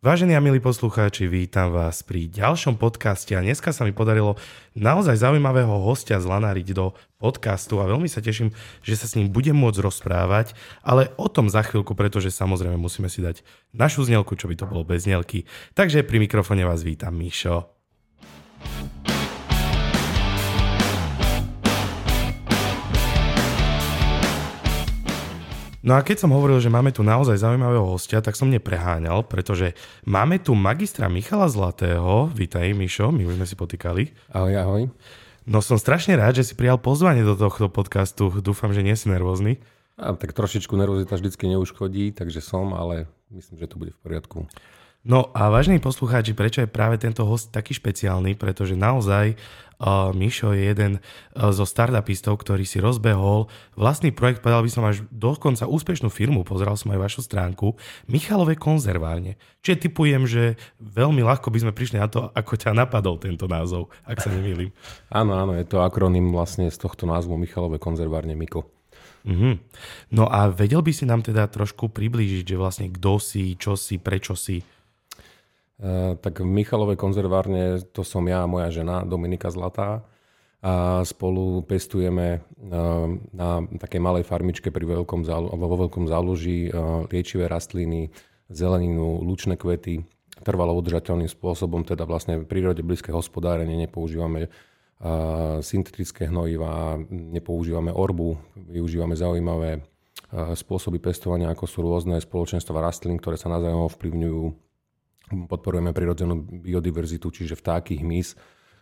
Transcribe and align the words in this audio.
Vážení 0.00 0.32
a 0.32 0.40
milí 0.40 0.64
poslucháči, 0.64 1.28
vítam 1.28 1.76
vás 1.76 2.00
pri 2.00 2.24
ďalšom 2.24 2.80
podcaste 2.80 3.36
a 3.36 3.44
dneska 3.44 3.68
sa 3.68 3.84
mi 3.84 3.92
podarilo 3.92 4.40
naozaj 4.72 5.20
zaujímavého 5.20 5.76
hostia 5.76 6.16
zlanariť 6.16 6.72
do 6.72 6.96
podcastu 7.20 7.84
a 7.84 7.84
veľmi 7.84 8.08
sa 8.08 8.24
teším, 8.24 8.48
že 8.80 8.96
sa 8.96 9.04
s 9.04 9.20
ním 9.20 9.28
budem 9.28 9.52
môcť 9.52 9.84
rozprávať, 9.84 10.56
ale 10.80 11.12
o 11.20 11.28
tom 11.28 11.52
za 11.52 11.60
chvíľku, 11.60 11.92
pretože 11.92 12.32
samozrejme 12.32 12.80
musíme 12.80 13.12
si 13.12 13.20
dať 13.20 13.44
našu 13.76 14.08
znelku, 14.08 14.40
čo 14.40 14.48
by 14.48 14.56
to 14.56 14.64
bolo 14.64 14.88
bez 14.88 15.04
znelky. 15.04 15.44
Takže 15.76 16.00
pri 16.00 16.16
mikrofóne 16.16 16.64
vás 16.64 16.80
vítam 16.80 17.12
Mišo. 17.12 17.79
No 25.80 25.96
a 25.96 26.04
keď 26.04 26.28
som 26.28 26.36
hovoril, 26.36 26.60
že 26.60 26.68
máme 26.68 26.92
tu 26.92 27.00
naozaj 27.00 27.40
zaujímavého 27.40 27.88
hostia, 27.88 28.20
tak 28.20 28.36
som 28.36 28.52
nepreháňal, 28.52 29.24
pretože 29.24 29.72
máme 30.04 30.36
tu 30.36 30.52
magistra 30.52 31.08
Michala 31.08 31.48
Zlatého. 31.48 32.28
Vítaj, 32.36 32.76
Mišo, 32.76 33.08
my 33.08 33.24
už 33.24 33.40
sme 33.40 33.48
si 33.48 33.56
potýkali. 33.56 34.12
Ahoj, 34.28 34.54
ahoj. 34.60 34.82
No 35.48 35.64
som 35.64 35.80
strašne 35.80 36.20
rád, 36.20 36.36
že 36.36 36.52
si 36.52 36.52
prijal 36.52 36.76
pozvanie 36.76 37.24
do 37.24 37.32
tohto 37.32 37.72
podcastu. 37.72 38.28
Dúfam, 38.44 38.76
že 38.76 38.84
nie 38.84 38.92
si 38.92 39.08
nervózny. 39.08 39.56
A, 39.96 40.12
tak 40.12 40.36
trošičku 40.36 40.76
nervozita 40.76 41.16
vždycky 41.16 41.48
neuškodí, 41.48 42.12
takže 42.12 42.44
som, 42.44 42.76
ale 42.76 43.08
myslím, 43.32 43.56
že 43.56 43.64
to 43.72 43.80
bude 43.80 43.96
v 43.96 44.00
poriadku. 44.04 44.52
No 45.00 45.32
a 45.32 45.48
vážení 45.48 45.80
poslucháči, 45.80 46.36
prečo 46.36 46.60
je 46.60 46.68
práve 46.68 47.00
tento 47.00 47.24
host 47.24 47.48
taký 47.48 47.72
špeciálny? 47.72 48.36
Pretože 48.36 48.76
naozaj 48.76 49.32
uh, 49.32 50.12
Mišo 50.12 50.52
je 50.52 50.68
jeden 50.68 51.00
uh, 51.00 51.48
zo 51.56 51.64
startupistov, 51.64 52.36
ktorý 52.36 52.68
si 52.68 52.84
rozbehol 52.84 53.48
vlastný 53.80 54.12
projekt, 54.12 54.44
povedal 54.44 54.60
by 54.60 54.68
som 54.68 54.84
až 54.84 55.00
dokonca 55.08 55.64
úspešnú 55.64 56.12
firmu, 56.12 56.44
pozeral 56.44 56.76
som 56.76 56.92
aj 56.92 57.00
vašu 57.00 57.24
stránku, 57.24 57.80
Michalové 58.12 58.60
konzervárne. 58.60 59.40
Čiže 59.64 59.88
typujem, 59.88 60.28
že 60.28 60.60
veľmi 60.84 61.24
ľahko 61.24 61.48
by 61.48 61.64
sme 61.64 61.72
prišli 61.72 61.96
na 61.96 62.12
to, 62.12 62.28
ako 62.36 62.60
ťa 62.60 62.76
napadol 62.76 63.16
tento 63.16 63.48
názov, 63.48 63.88
ak 64.04 64.20
sa 64.20 64.28
nemýlim. 64.28 64.68
áno, 65.08 65.32
áno, 65.32 65.56
je 65.56 65.64
to 65.64 65.80
akronym 65.80 66.28
vlastne 66.28 66.68
z 66.68 66.76
tohto 66.76 67.08
názvu 67.08 67.40
Michalové 67.40 67.80
konzervárne 67.80 68.36
Miko. 68.36 68.68
Mm-hmm. 69.24 69.54
No 70.16 70.28
a 70.28 70.52
vedel 70.52 70.84
by 70.84 70.92
si 70.92 71.08
nám 71.08 71.24
teda 71.24 71.48
trošku 71.48 71.88
priblížiť, 71.88 72.44
že 72.52 72.60
vlastne 72.60 72.92
kto 72.92 73.16
si, 73.16 73.56
čo 73.56 73.80
si, 73.80 73.96
prečo 73.96 74.36
si? 74.36 74.60
Eh, 75.80 76.12
tak 76.20 76.44
v 76.44 76.48
Michalovej 76.48 77.00
konzervárne 77.00 77.80
to 77.96 78.04
som 78.04 78.20
ja 78.28 78.44
a 78.44 78.50
moja 78.50 78.68
žena 78.68 79.00
Dominika 79.00 79.48
Zlatá 79.48 80.04
a 80.60 81.00
spolu 81.08 81.64
pestujeme 81.64 82.26
eh, 82.36 82.40
na 83.32 83.64
takej 83.64 83.96
malej 83.96 84.28
farmičke 84.28 84.68
pri 84.68 84.84
veľkom 84.84 85.24
zálu, 85.24 85.48
vo 85.48 85.76
veľkom 85.88 86.04
záluží 86.04 86.68
eh, 86.68 86.72
liečivé 87.08 87.48
rastliny, 87.48 88.12
zeleninu, 88.52 89.24
lučné 89.24 89.56
kvety, 89.56 90.04
trvalo 90.44 90.76
udržateľným 90.76 91.32
spôsobom, 91.32 91.80
teda 91.88 92.04
vlastne 92.04 92.36
v 92.36 92.44
prírode 92.44 92.84
blízke 92.84 93.08
hospodárenie 93.08 93.76
nepoužívame 93.88 94.52
syntetické 95.64 96.28
hnojiva, 96.28 97.00
nepoužívame 97.08 97.88
orbu, 97.88 98.36
využívame 98.52 99.16
zaujímavé 99.16 99.80
spôsoby 100.52 101.00
pestovania, 101.00 101.48
ako 101.48 101.64
sú 101.64 101.80
rôzne 101.80 102.20
spoločenstva 102.20 102.84
rastlín, 102.84 103.16
ktoré 103.16 103.40
sa 103.40 103.48
navzájom 103.48 103.88
ovplyvňujú 103.88 104.69
podporujeme 105.30 105.94
prirodzenú 105.94 106.42
biodiverzitu, 106.42 107.30
čiže 107.30 107.54
vtáky, 107.54 108.02
hmyz. 108.02 108.34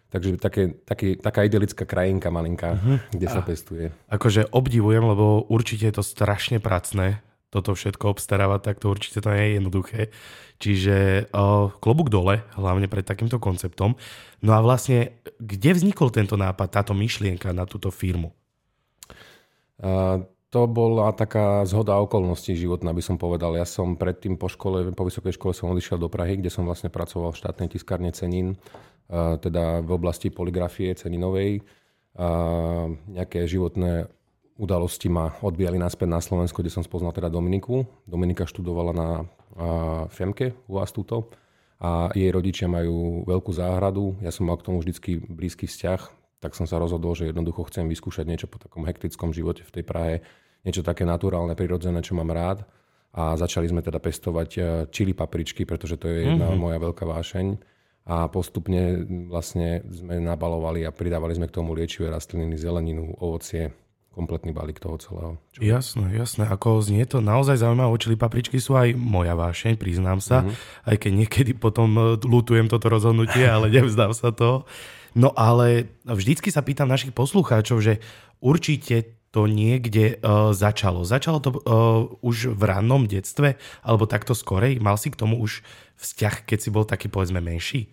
Takže 0.08 0.40
také, 0.40 0.72
také, 0.88 1.20
taká 1.20 1.44
idylická 1.44 1.84
krajinka 1.84 2.32
malinká, 2.32 2.80
uh-huh. 2.80 2.96
kde 3.12 3.26
sa 3.28 3.44
pestuje. 3.44 3.92
Akože 4.08 4.48
obdivujem, 4.48 5.04
lebo 5.04 5.44
určite 5.52 5.84
je 5.84 6.00
to 6.00 6.04
strašne 6.04 6.64
pracné, 6.64 7.20
toto 7.52 7.76
všetko 7.76 8.16
obstarávať, 8.16 8.60
tak 8.72 8.76
to 8.80 8.88
určite 8.88 9.20
to 9.24 9.32
nie 9.32 9.44
je 9.44 9.56
jednoduché. 9.60 10.00
Čiže 10.60 11.28
uh, 11.28 11.72
klobúk 11.80 12.08
dole, 12.08 12.44
hlavne 12.56 12.88
pred 12.88 13.04
takýmto 13.04 13.36
konceptom. 13.36 14.00
No 14.40 14.50
a 14.56 14.64
vlastne, 14.64 15.20
kde 15.40 15.76
vznikol 15.76 16.08
tento 16.08 16.40
nápad, 16.40 16.68
táto 16.72 16.92
myšlienka 16.96 17.52
na 17.52 17.68
túto 17.68 17.92
firmu? 17.92 18.32
Uh, 19.80 20.24
to 20.48 20.64
bola 20.64 21.12
taká 21.12 21.68
zhoda 21.68 22.00
okolností 22.00 22.56
životná, 22.56 22.96
by 22.96 23.02
som 23.04 23.20
povedal. 23.20 23.52
Ja 23.52 23.68
som 23.68 24.00
predtým 24.00 24.40
po 24.40 24.48
škole, 24.48 24.96
po 24.96 25.04
vysokej 25.04 25.36
škole 25.36 25.52
som 25.52 25.68
odišiel 25.68 26.00
do 26.00 26.08
Prahy, 26.08 26.40
kde 26.40 26.48
som 26.48 26.64
vlastne 26.64 26.88
pracoval 26.88 27.36
v 27.36 27.40
štátnej 27.44 27.68
tiskárne 27.68 28.08
cenín, 28.16 28.56
teda 29.12 29.84
v 29.84 29.90
oblasti 29.92 30.32
poligrafie 30.32 30.96
ceninovej. 30.96 31.60
Nejaké 33.12 33.44
životné 33.44 34.08
udalosti 34.56 35.12
ma 35.12 35.36
odbijali 35.44 35.76
naspäť 35.76 36.08
na 36.08 36.20
Slovensku, 36.24 36.64
kde 36.64 36.72
som 36.72 36.82
spoznal 36.82 37.12
teda 37.12 37.28
Dominiku. 37.28 37.84
Dominika 38.08 38.48
študovala 38.48 38.92
na 38.96 39.08
FEMKE 40.08 40.56
u 40.64 40.80
vás 40.80 40.96
túto 40.96 41.28
a 41.78 42.10
jej 42.16 42.32
rodičia 42.32 42.66
majú 42.66 43.22
veľkú 43.28 43.52
záhradu. 43.52 44.18
Ja 44.24 44.32
som 44.32 44.48
mal 44.50 44.56
k 44.58 44.66
tomu 44.66 44.80
vždycky 44.80 45.20
blízky 45.20 45.68
vzťah, 45.70 46.00
tak 46.38 46.54
som 46.54 46.70
sa 46.70 46.78
rozhodol, 46.78 47.18
že 47.18 47.30
jednoducho 47.30 47.66
chcem 47.66 47.90
vyskúšať 47.90 48.24
niečo 48.26 48.46
po 48.46 48.62
takom 48.62 48.86
hektickom 48.86 49.34
živote 49.34 49.66
v 49.66 49.74
tej 49.80 49.84
Prahe, 49.84 50.14
niečo 50.62 50.86
také 50.86 51.02
naturálne, 51.02 51.58
prirodzené, 51.58 52.02
čo 52.02 52.14
mám 52.14 52.30
rád. 52.30 52.62
A 53.14 53.34
začali 53.34 53.66
sme 53.66 53.82
teda 53.82 53.98
pestovať 53.98 54.50
eh, 54.58 54.64
čili 54.92 55.16
papričky, 55.16 55.66
pretože 55.66 55.98
to 55.98 56.06
je 56.06 56.28
jedna 56.28 56.52
mm-hmm. 56.52 56.60
moja 56.60 56.78
veľká 56.78 57.04
vášeň. 57.08 57.46
A 58.08 58.24
postupne 58.32 59.04
vlastne 59.28 59.84
sme 59.92 60.16
nabalovali 60.16 60.80
a 60.88 60.94
pridávali 60.94 61.36
sme 61.36 61.44
k 61.44 61.60
tomu 61.60 61.76
liečivé 61.76 62.08
rastliny, 62.08 62.56
zeleninu, 62.56 63.12
ovocie, 63.20 63.68
kompletný 64.16 64.56
balík 64.56 64.80
toho 64.80 64.96
celého. 64.96 65.32
Čo... 65.52 65.60
Jasné, 65.60 66.16
jasné. 66.16 66.48
Ako 66.48 66.80
znie 66.80 67.04
to 67.04 67.20
naozaj 67.20 67.60
zaujímavé. 67.60 67.92
Čili 68.00 68.16
papričky 68.16 68.64
sú 68.64 68.80
aj 68.80 68.96
moja 68.96 69.36
vášeň, 69.36 69.76
priznám 69.76 70.24
sa. 70.24 70.40
Mm-hmm. 70.40 70.88
Aj 70.88 70.96
keď 70.96 71.12
niekedy 71.12 71.52
potom 71.52 71.90
eh, 71.96 72.04
lutujem 72.22 72.68
toto 72.68 72.88
rozhodnutie, 72.88 73.44
ale 73.44 73.68
nevzdám 73.76 74.12
sa 74.16 74.32
toho. 74.32 74.64
No 75.16 75.32
ale 75.32 75.88
vždycky 76.04 76.52
sa 76.52 76.60
pýtam 76.60 76.90
našich 76.90 77.14
poslucháčov, 77.16 77.80
že 77.80 78.02
určite 78.42 79.18
to 79.28 79.44
niekde 79.44 80.16
uh, 80.18 80.56
začalo. 80.56 81.04
Začalo 81.04 81.38
to 81.38 81.50
uh, 81.52 81.60
už 82.24 82.56
v 82.56 82.62
rannom 82.64 83.04
detstve, 83.04 83.60
alebo 83.84 84.08
takto 84.08 84.32
skorej? 84.32 84.80
Mal 84.80 84.96
si 84.96 85.12
k 85.12 85.20
tomu 85.20 85.36
už 85.36 85.60
vzťah, 86.00 86.48
keď 86.48 86.58
si 86.58 86.68
bol 86.72 86.88
taký 86.88 87.12
povedzme 87.12 87.44
menší? 87.44 87.92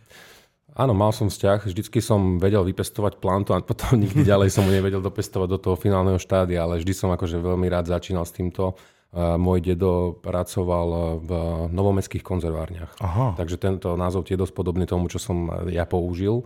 Áno, 0.75 0.92
mal 0.92 1.12
som 1.16 1.31
vzťah. 1.31 1.72
Vždycky 1.72 2.04
som 2.04 2.36
vedel 2.40 2.64
vypestovať 2.64 3.20
plantu 3.20 3.52
a 3.56 3.64
potom 3.64 3.96
nikdy 4.04 4.24
ďalej 4.24 4.52
som 4.52 4.64
mu 4.64 4.72
nevedel 4.72 5.04
dopestovať 5.04 5.48
do 5.52 5.59
toho 5.59 5.75
finálneho 5.75 6.20
štádia, 6.20 6.64
ale 6.64 6.80
vždy 6.80 6.94
som 6.96 7.12
akože 7.12 7.40
veľmi 7.40 7.68
rád 7.68 7.92
začínal 7.92 8.24
s 8.24 8.36
týmto. 8.36 8.75
Uh, 9.16 9.40
môj 9.40 9.64
dedo 9.64 10.20
pracoval 10.20 11.20
v 11.24 11.31
novomestských 11.72 12.20
konzervárniach. 12.20 13.00
Aha. 13.00 13.31
Takže 13.40 13.56
tento 13.56 13.96
názov 13.96 14.28
je 14.28 14.36
dosť 14.36 14.52
podobný 14.52 14.84
tomu, 14.84 15.08
čo 15.08 15.20
som 15.20 15.48
ja 15.72 15.88
použil. 15.88 16.44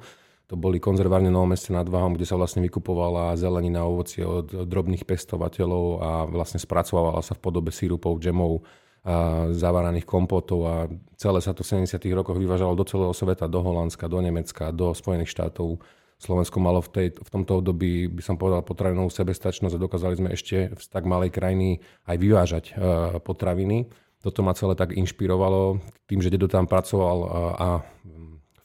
To 0.49 0.57
boli 0.57 0.81
konzervárne 0.81 1.29
Novom 1.29 1.53
meste 1.53 1.69
nad 1.69 1.85
Váhom, 1.85 2.17
kde 2.17 2.25
sa 2.25 2.33
vlastne 2.33 2.65
vykupovala 2.65 3.37
zelenina, 3.37 3.85
ovocie 3.85 4.25
od 4.25 4.65
drobných 4.65 5.05
pestovateľov 5.05 5.85
a 6.01 6.09
vlastne 6.25 6.57
spracovávala 6.57 7.21
sa 7.21 7.37
v 7.37 7.41
podobe 7.45 7.69
sírupov, 7.69 8.17
džemov, 8.17 8.65
a 9.05 9.47
zavaraných 9.55 10.03
kompotov 10.03 10.59
a 10.67 10.75
celé 11.15 11.39
sa 11.39 11.55
to 11.55 11.63
v 11.63 11.87
70. 11.87 12.03
rokoch 12.11 12.35
vyvážalo 12.35 12.75
do 12.75 12.83
celého 12.83 13.15
sveta, 13.15 13.47
do 13.47 13.63
Holandska, 13.63 14.11
do 14.11 14.19
Nemecka, 14.19 14.75
do 14.75 14.91
Spojených 14.91 15.31
štátov. 15.31 15.79
Slovensko 16.19 16.59
malo 16.59 16.83
v, 16.83 16.89
tej, 16.91 17.07
v 17.15 17.29
tomto 17.31 17.63
období, 17.63 18.11
by 18.11 18.19
som 18.19 18.35
povedal, 18.35 18.59
potravinovú 18.59 19.07
sebestačnosť 19.07 19.79
a 19.79 19.83
dokázali 19.87 20.19
sme 20.19 20.29
ešte 20.35 20.75
z 20.75 20.85
tak 20.91 21.07
malej 21.07 21.31
krajiny 21.31 21.79
aj 22.11 22.17
vyvážať 22.19 22.65
uh, 22.75 23.23
potraviny. 23.23 23.87
Toto 24.19 24.43
ma 24.43 24.51
celé 24.51 24.75
tak 24.75 24.91
inšpirovalo 24.91 25.79
tým, 26.11 26.19
že 26.19 26.27
dedo 26.27 26.51
tam 26.51 26.67
pracoval 26.67 27.17
a, 27.23 27.39
a 27.55 27.69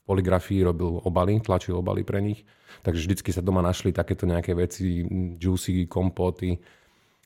poligrafii 0.05 0.65
robil 0.65 1.01
obaly, 1.05 1.41
tlačil 1.41 1.81
obaly 1.81 2.05
pre 2.05 2.21
nich. 2.21 2.45
Takže 2.85 3.01
vždycky 3.05 3.31
sa 3.33 3.41
doma 3.41 3.65
našli 3.65 3.93
takéto 3.93 4.29
nejaké 4.29 4.53
veci, 4.53 5.05
juicy, 5.41 5.89
kompóty. 5.89 6.61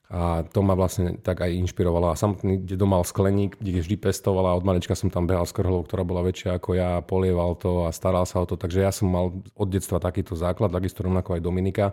A 0.08 0.40
to 0.40 0.64
ma 0.64 0.72
vlastne 0.72 1.20
tak 1.20 1.44
aj 1.44 1.52
inšpirovalo. 1.52 2.08
A 2.08 2.16
samotný 2.16 2.64
dedo 2.64 2.88
mal 2.88 3.04
skleník, 3.04 3.60
kde 3.60 3.84
vždy 3.84 3.96
pestoval 4.00 4.48
a 4.48 4.56
od 4.56 4.64
malička 4.64 4.96
som 4.96 5.12
tam 5.12 5.28
behal 5.28 5.44
s 5.44 5.52
krhlou, 5.52 5.84
ktorá 5.84 6.00
bola 6.00 6.24
väčšia 6.24 6.56
ako 6.56 6.70
ja, 6.72 7.04
polieval 7.04 7.60
to 7.60 7.84
a 7.84 7.92
staral 7.92 8.24
sa 8.24 8.40
o 8.40 8.48
to. 8.48 8.56
Takže 8.56 8.80
ja 8.80 8.88
som 8.88 9.12
mal 9.12 9.36
od 9.52 9.68
detstva 9.68 10.00
takýto 10.00 10.32
základ, 10.32 10.72
takisto 10.72 11.04
rovnako 11.04 11.36
aj 11.36 11.44
Dominika. 11.44 11.86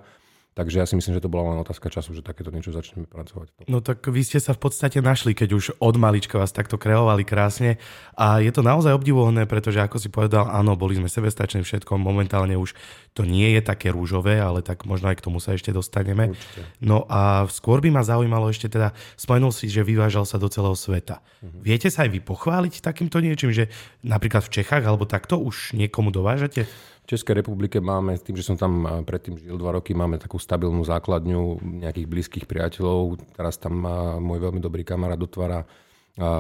Takže 0.56 0.80
ja 0.80 0.88
si 0.88 0.96
myslím, 0.96 1.20
že 1.20 1.24
to 1.24 1.28
bola 1.28 1.52
len 1.52 1.60
otázka 1.60 1.92
času, 1.92 2.16
že 2.16 2.24
takéto 2.24 2.48
niečo 2.48 2.72
začneme 2.72 3.04
pracovať. 3.12 3.68
No 3.68 3.84
tak 3.84 4.08
vy 4.08 4.24
ste 4.24 4.40
sa 4.40 4.56
v 4.56 4.64
podstate 4.64 5.04
našli, 5.04 5.36
keď 5.36 5.52
už 5.52 5.66
od 5.84 6.00
malička 6.00 6.40
vás 6.40 6.56
takto 6.56 6.80
kreovali 6.80 7.28
krásne. 7.28 7.76
A 8.16 8.40
je 8.40 8.56
to 8.56 8.64
naozaj 8.64 8.96
obdivuhodné, 8.96 9.52
pretože 9.52 9.84
ako 9.84 10.00
si 10.00 10.08
povedal, 10.08 10.48
áno, 10.48 10.80
boli 10.80 10.96
sme 10.96 11.12
sebestační 11.12 11.60
všetkom, 11.60 12.00
momentálne 12.00 12.56
už 12.56 12.72
to 13.12 13.28
nie 13.28 13.52
je 13.60 13.68
také 13.68 13.92
rúžové, 13.92 14.40
ale 14.40 14.64
tak 14.64 14.88
možno 14.88 15.12
aj 15.12 15.20
k 15.20 15.26
tomu 15.28 15.44
sa 15.44 15.60
ešte 15.60 15.76
dostaneme. 15.76 16.32
Určite. 16.32 16.64
No 16.80 17.04
a 17.12 17.52
skôr 17.52 17.84
by 17.84 17.92
ma 17.92 18.08
zaujímalo 18.08 18.48
ešte 18.48 18.72
teda, 18.72 18.96
spomenul 19.20 19.52
si, 19.52 19.68
že 19.68 19.84
vyvážal 19.84 20.24
sa 20.24 20.40
do 20.40 20.48
celého 20.48 20.80
sveta. 20.80 21.20
Uh-huh. 21.44 21.52
Viete 21.68 21.92
sa 21.92 22.08
aj 22.08 22.16
vy 22.16 22.24
pochváliť 22.24 22.80
takýmto 22.80 23.20
niečím, 23.20 23.52
že 23.52 23.68
napríklad 24.08 24.48
v 24.48 24.64
Čechách 24.64 24.88
alebo 24.88 25.04
takto 25.04 25.36
už 25.36 25.76
niekomu 25.76 26.16
dovážate? 26.16 26.64
Českej 27.06 27.46
republike 27.46 27.78
máme, 27.78 28.18
tým, 28.18 28.34
že 28.34 28.46
som 28.46 28.58
tam 28.58 29.06
predtým 29.06 29.38
žil 29.38 29.62
dva 29.62 29.78
roky, 29.78 29.94
máme 29.94 30.18
takú 30.18 30.42
stabilnú 30.42 30.82
základňu 30.82 31.62
nejakých 31.86 32.08
blízkych 32.10 32.46
priateľov. 32.50 33.22
Teraz 33.38 33.62
tam 33.62 33.86
môj 34.22 34.42
veľmi 34.42 34.58
dobrý 34.58 34.82
kamarát 34.82 35.22
otvára 35.22 35.70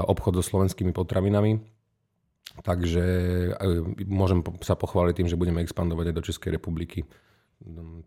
obchod 0.09 0.41
so 0.41 0.43
slovenskými 0.43 0.89
potravinami. 0.89 1.61
Takže 2.65 3.05
môžem 4.07 4.41
sa 4.63 4.73
pochváliť 4.73 5.13
tým, 5.21 5.29
že 5.29 5.37
budeme 5.37 5.61
expandovať 5.61 6.09
aj 6.09 6.15
do 6.15 6.25
Českej 6.25 6.51
republiky. 6.57 7.05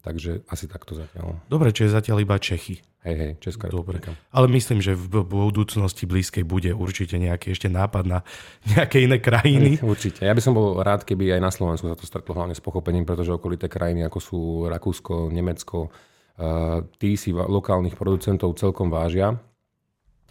Takže 0.05 0.47
asi 0.47 0.71
takto 0.71 0.95
zatiaľ. 0.95 1.41
Dobre, 1.50 1.75
čiže 1.75 1.97
zatiaľ 1.97 2.23
iba 2.23 2.37
Čechy. 2.39 2.79
Hej, 3.03 3.17
hej, 3.17 3.33
Česká 3.41 3.71
Dobre. 3.71 3.99
republika. 3.99 4.11
Ale 4.35 4.50
myslím, 4.53 4.83
že 4.83 4.93
v 4.93 5.23
budúcnosti 5.23 6.05
blízkej 6.05 6.45
bude 6.45 6.71
určite 6.75 7.17
nejaký 7.17 7.55
ešte 7.55 7.71
nápad 7.71 8.05
na 8.05 8.19
nejaké 8.67 9.06
iné 9.06 9.23
krajiny. 9.23 9.79
Určite. 9.87 10.27
Ja 10.27 10.35
by 10.35 10.43
som 10.43 10.53
bol 10.53 10.83
rád, 10.83 11.06
keby 11.06 11.39
aj 11.39 11.41
na 11.41 11.50
Slovensku 11.55 11.87
sa 11.87 11.97
to 11.97 12.05
stretlo 12.05 12.35
hlavne 12.35 12.59
s 12.59 12.62
pochopením, 12.62 13.06
pretože 13.06 13.31
okolité 13.31 13.71
krajiny, 13.71 14.03
ako 14.05 14.19
sú 14.19 14.41
Rakúsko, 14.67 15.31
Nemecko, 15.31 15.89
uh, 15.89 16.83
tí 16.99 17.15
si 17.15 17.31
lokálnych 17.31 17.95
producentov 17.95 18.59
celkom 18.59 18.91
vážia 18.91 19.39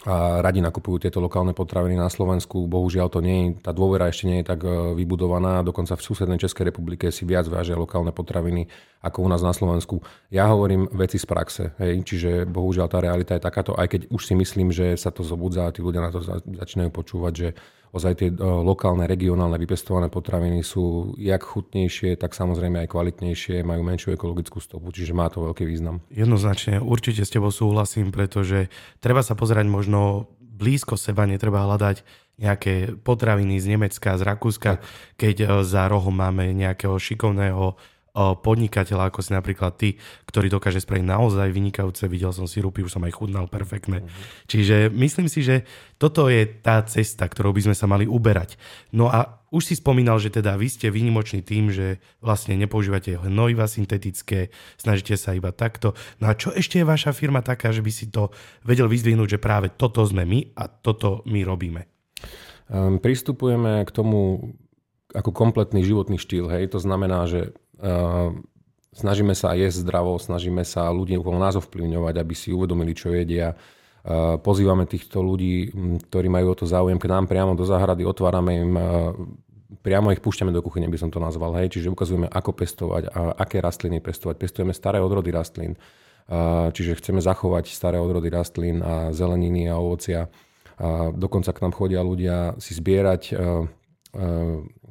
a 0.06 0.38
radi 0.38 0.62
nakupujú 0.62 1.02
tieto 1.02 1.18
lokálne 1.18 1.50
potraviny 1.50 1.98
na 1.98 2.06
Slovensku. 2.06 2.70
Bohužiaľ 2.70 3.10
to 3.10 3.18
nie 3.18 3.50
je, 3.50 3.66
tá 3.66 3.74
dôvera 3.74 4.06
ešte 4.06 4.30
nie 4.30 4.38
je 4.38 4.46
tak 4.46 4.62
e, 4.62 4.94
vybudovaná. 4.94 5.66
Dokonca 5.66 5.98
v 5.98 6.06
susednej 6.06 6.38
Českej 6.38 6.70
republike 6.70 7.10
si 7.10 7.26
viac 7.26 7.50
vážia 7.50 7.74
lokálne 7.74 8.14
potraviny 8.14 8.70
ako 8.98 9.18
u 9.24 9.28
nás 9.30 9.42
na 9.42 9.54
Slovensku. 9.54 10.02
Ja 10.28 10.50
hovorím 10.50 10.90
veci 10.90 11.16
z 11.22 11.26
praxe, 11.26 11.64
hej, 11.78 12.02
čiže 12.02 12.30
bohužiaľ 12.50 12.86
tá 12.90 12.98
realita 12.98 13.38
je 13.38 13.46
takáto, 13.46 13.78
aj 13.78 13.86
keď 13.86 14.00
už 14.10 14.22
si 14.26 14.34
myslím, 14.34 14.74
že 14.74 14.98
sa 14.98 15.14
to 15.14 15.22
zobudza 15.22 15.70
a 15.70 15.74
tí 15.74 15.80
ľudia 15.84 16.02
na 16.02 16.10
to 16.10 16.18
začínajú 16.22 16.90
počúvať, 16.90 17.32
že 17.34 17.48
ozaj 17.92 18.12
tie 18.20 18.28
e, 18.28 18.36
lokálne, 18.42 19.08
regionálne 19.08 19.56
vypestované 19.56 20.12
potraviny 20.12 20.60
sú 20.60 21.14
jak 21.16 21.40
chutnejšie, 21.40 22.20
tak 22.20 22.36
samozrejme 22.36 22.84
aj 22.84 22.92
kvalitnejšie, 22.92 23.64
majú 23.64 23.82
menšiu 23.84 24.12
ekologickú 24.12 24.60
stopu, 24.60 24.92
čiže 24.92 25.16
má 25.16 25.30
to 25.32 25.40
veľký 25.48 25.64
význam. 25.64 26.04
Jednoznačne, 26.12 26.82
určite 26.82 27.24
s 27.24 27.32
tebou 27.32 27.48
súhlasím, 27.48 28.12
pretože 28.12 28.68
treba 29.00 29.24
sa 29.24 29.32
pozerať 29.32 29.66
možno 29.68 30.28
blízko 30.40 30.98
seba, 30.98 31.24
netreba 31.24 31.64
hľadať 31.64 32.02
nejaké 32.38 32.94
potraviny 33.02 33.58
z 33.58 33.74
Nemecka, 33.74 34.18
z 34.18 34.22
Rakúska, 34.22 34.72
keď 35.16 35.36
e, 35.38 35.46
za 35.64 35.88
rohom 35.88 36.12
máme 36.12 36.52
nejakého 36.52 36.94
šikovného 36.98 37.78
podnikateľa, 38.14 39.10
ako 39.12 39.20
si 39.22 39.30
napríklad 39.30 39.72
ty, 39.78 39.94
ktorý 40.26 40.50
dokáže 40.50 40.82
spraviť 40.82 41.04
naozaj 41.06 41.48
vynikajúce. 41.54 42.10
Videl 42.10 42.34
som 42.34 42.50
si 42.50 42.58
rupy, 42.58 42.82
už 42.82 42.98
som 42.98 43.04
aj 43.06 43.14
chudnal 43.14 43.46
perfektné. 43.46 44.02
Mm-hmm. 44.02 44.46
Čiže 44.50 44.76
myslím 44.90 45.28
si, 45.30 45.46
že 45.46 45.62
toto 46.00 46.26
je 46.26 46.46
tá 46.46 46.82
cesta, 46.86 47.26
ktorou 47.26 47.54
by 47.54 47.70
sme 47.70 47.76
sa 47.78 47.86
mali 47.86 48.10
uberať. 48.10 48.58
No 48.90 49.06
a 49.06 49.38
už 49.48 49.72
si 49.72 49.74
spomínal, 49.80 50.20
že 50.20 50.28
teda 50.28 50.60
vy 50.60 50.68
ste 50.68 50.92
výnimočný 50.92 51.40
tým, 51.40 51.72
že 51.72 52.04
vlastne 52.20 52.52
nepoužívate 52.58 53.16
hnojiva 53.16 53.64
syntetické, 53.64 54.52
snažíte 54.76 55.16
sa 55.16 55.32
iba 55.32 55.54
takto. 55.56 55.96
No 56.20 56.28
a 56.28 56.36
čo 56.36 56.52
ešte 56.52 56.82
je 56.82 56.88
vaša 56.88 57.16
firma 57.16 57.40
taká, 57.40 57.72
že 57.72 57.80
by 57.80 57.92
si 57.92 58.12
to 58.12 58.28
vedel 58.60 58.90
vyzdvihnúť, 58.92 59.38
že 59.38 59.42
práve 59.42 59.72
toto 59.72 60.04
sme 60.04 60.28
my 60.28 60.52
a 60.52 60.68
toto 60.68 61.24
my 61.24 61.40
robíme? 61.48 61.88
Um, 62.68 63.00
pristupujeme 63.00 63.80
k 63.88 63.90
tomu 63.90 64.52
ako 65.16 65.32
kompletný 65.32 65.80
životný 65.80 66.20
štýl. 66.20 66.52
Hej? 66.52 66.76
To 66.76 66.80
znamená, 66.84 67.24
že 67.24 67.56
snažíme 68.98 69.34
sa 69.38 69.54
jesť 69.54 69.86
zdravo, 69.86 70.18
snažíme 70.18 70.66
sa 70.66 70.90
ľudí 70.90 71.14
okolo 71.14 71.38
nás 71.38 71.54
ovplyvňovať, 71.54 72.14
aby 72.18 72.34
si 72.34 72.50
uvedomili, 72.50 72.92
čo 72.98 73.14
jedia. 73.14 73.54
Ehm, 74.08 74.40
pozývame 74.40 74.88
týchto 74.88 75.20
ľudí, 75.20 75.70
ktorí 76.10 76.26
majú 76.32 76.54
o 76.54 76.58
to 76.58 76.66
záujem, 76.66 76.98
k 76.98 77.10
nám 77.10 77.30
priamo 77.30 77.52
do 77.52 77.62
záhrady, 77.68 78.08
otvárame 78.08 78.52
im, 78.58 78.72
ehm, 78.74 78.82
priamo 79.84 80.10
ich 80.10 80.24
púšťame 80.24 80.50
do 80.50 80.64
kuchyne, 80.64 80.88
by 80.88 80.98
som 80.98 81.10
to 81.12 81.20
nazval. 81.20 81.54
Hej? 81.60 81.78
Čiže 81.78 81.92
ukazujeme, 81.92 82.26
ako 82.26 82.50
pestovať, 82.56 83.02
a 83.12 83.36
aké 83.36 83.60
rastliny 83.60 84.00
pestovať. 84.00 84.36
Pestujeme 84.40 84.72
staré 84.72 84.98
odrody 84.98 85.28
rastlín, 85.28 85.76
čiže 86.72 87.00
chceme 87.00 87.24
zachovať 87.24 87.72
staré 87.72 87.96
odrody 87.96 88.28
rastlín 88.28 88.84
a 88.84 89.12
zeleniny 89.16 89.68
a 89.68 89.80
ovocia. 89.80 90.28
A 90.76 91.08
dokonca 91.12 91.52
k 91.52 91.62
nám 91.64 91.72
chodia 91.72 92.04
ľudia 92.04 92.56
si 92.60 92.76
zbierať 92.76 93.32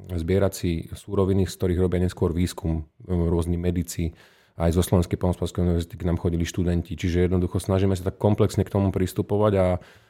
zbierať 0.08 0.52
si 0.54 0.70
súroviny, 0.94 1.44
z 1.44 1.54
ktorých 1.58 1.82
robia 1.82 2.00
neskôr 2.02 2.30
výskum 2.30 2.86
rôzni 3.06 3.58
medici, 3.58 4.14
aj 4.58 4.74
zo 4.74 4.82
Slovenskej 4.82 5.22
pomospalskej 5.22 5.62
univerzity 5.62 5.94
k 5.94 6.06
nám 6.06 6.18
chodili 6.18 6.42
študenti. 6.42 6.98
Čiže 6.98 7.30
jednoducho 7.30 7.62
snažíme 7.62 7.94
sa 7.94 8.10
tak 8.10 8.18
komplexne 8.18 8.66
k 8.66 8.74
tomu 8.74 8.90
pristupovať 8.90 9.52
a 9.54 9.66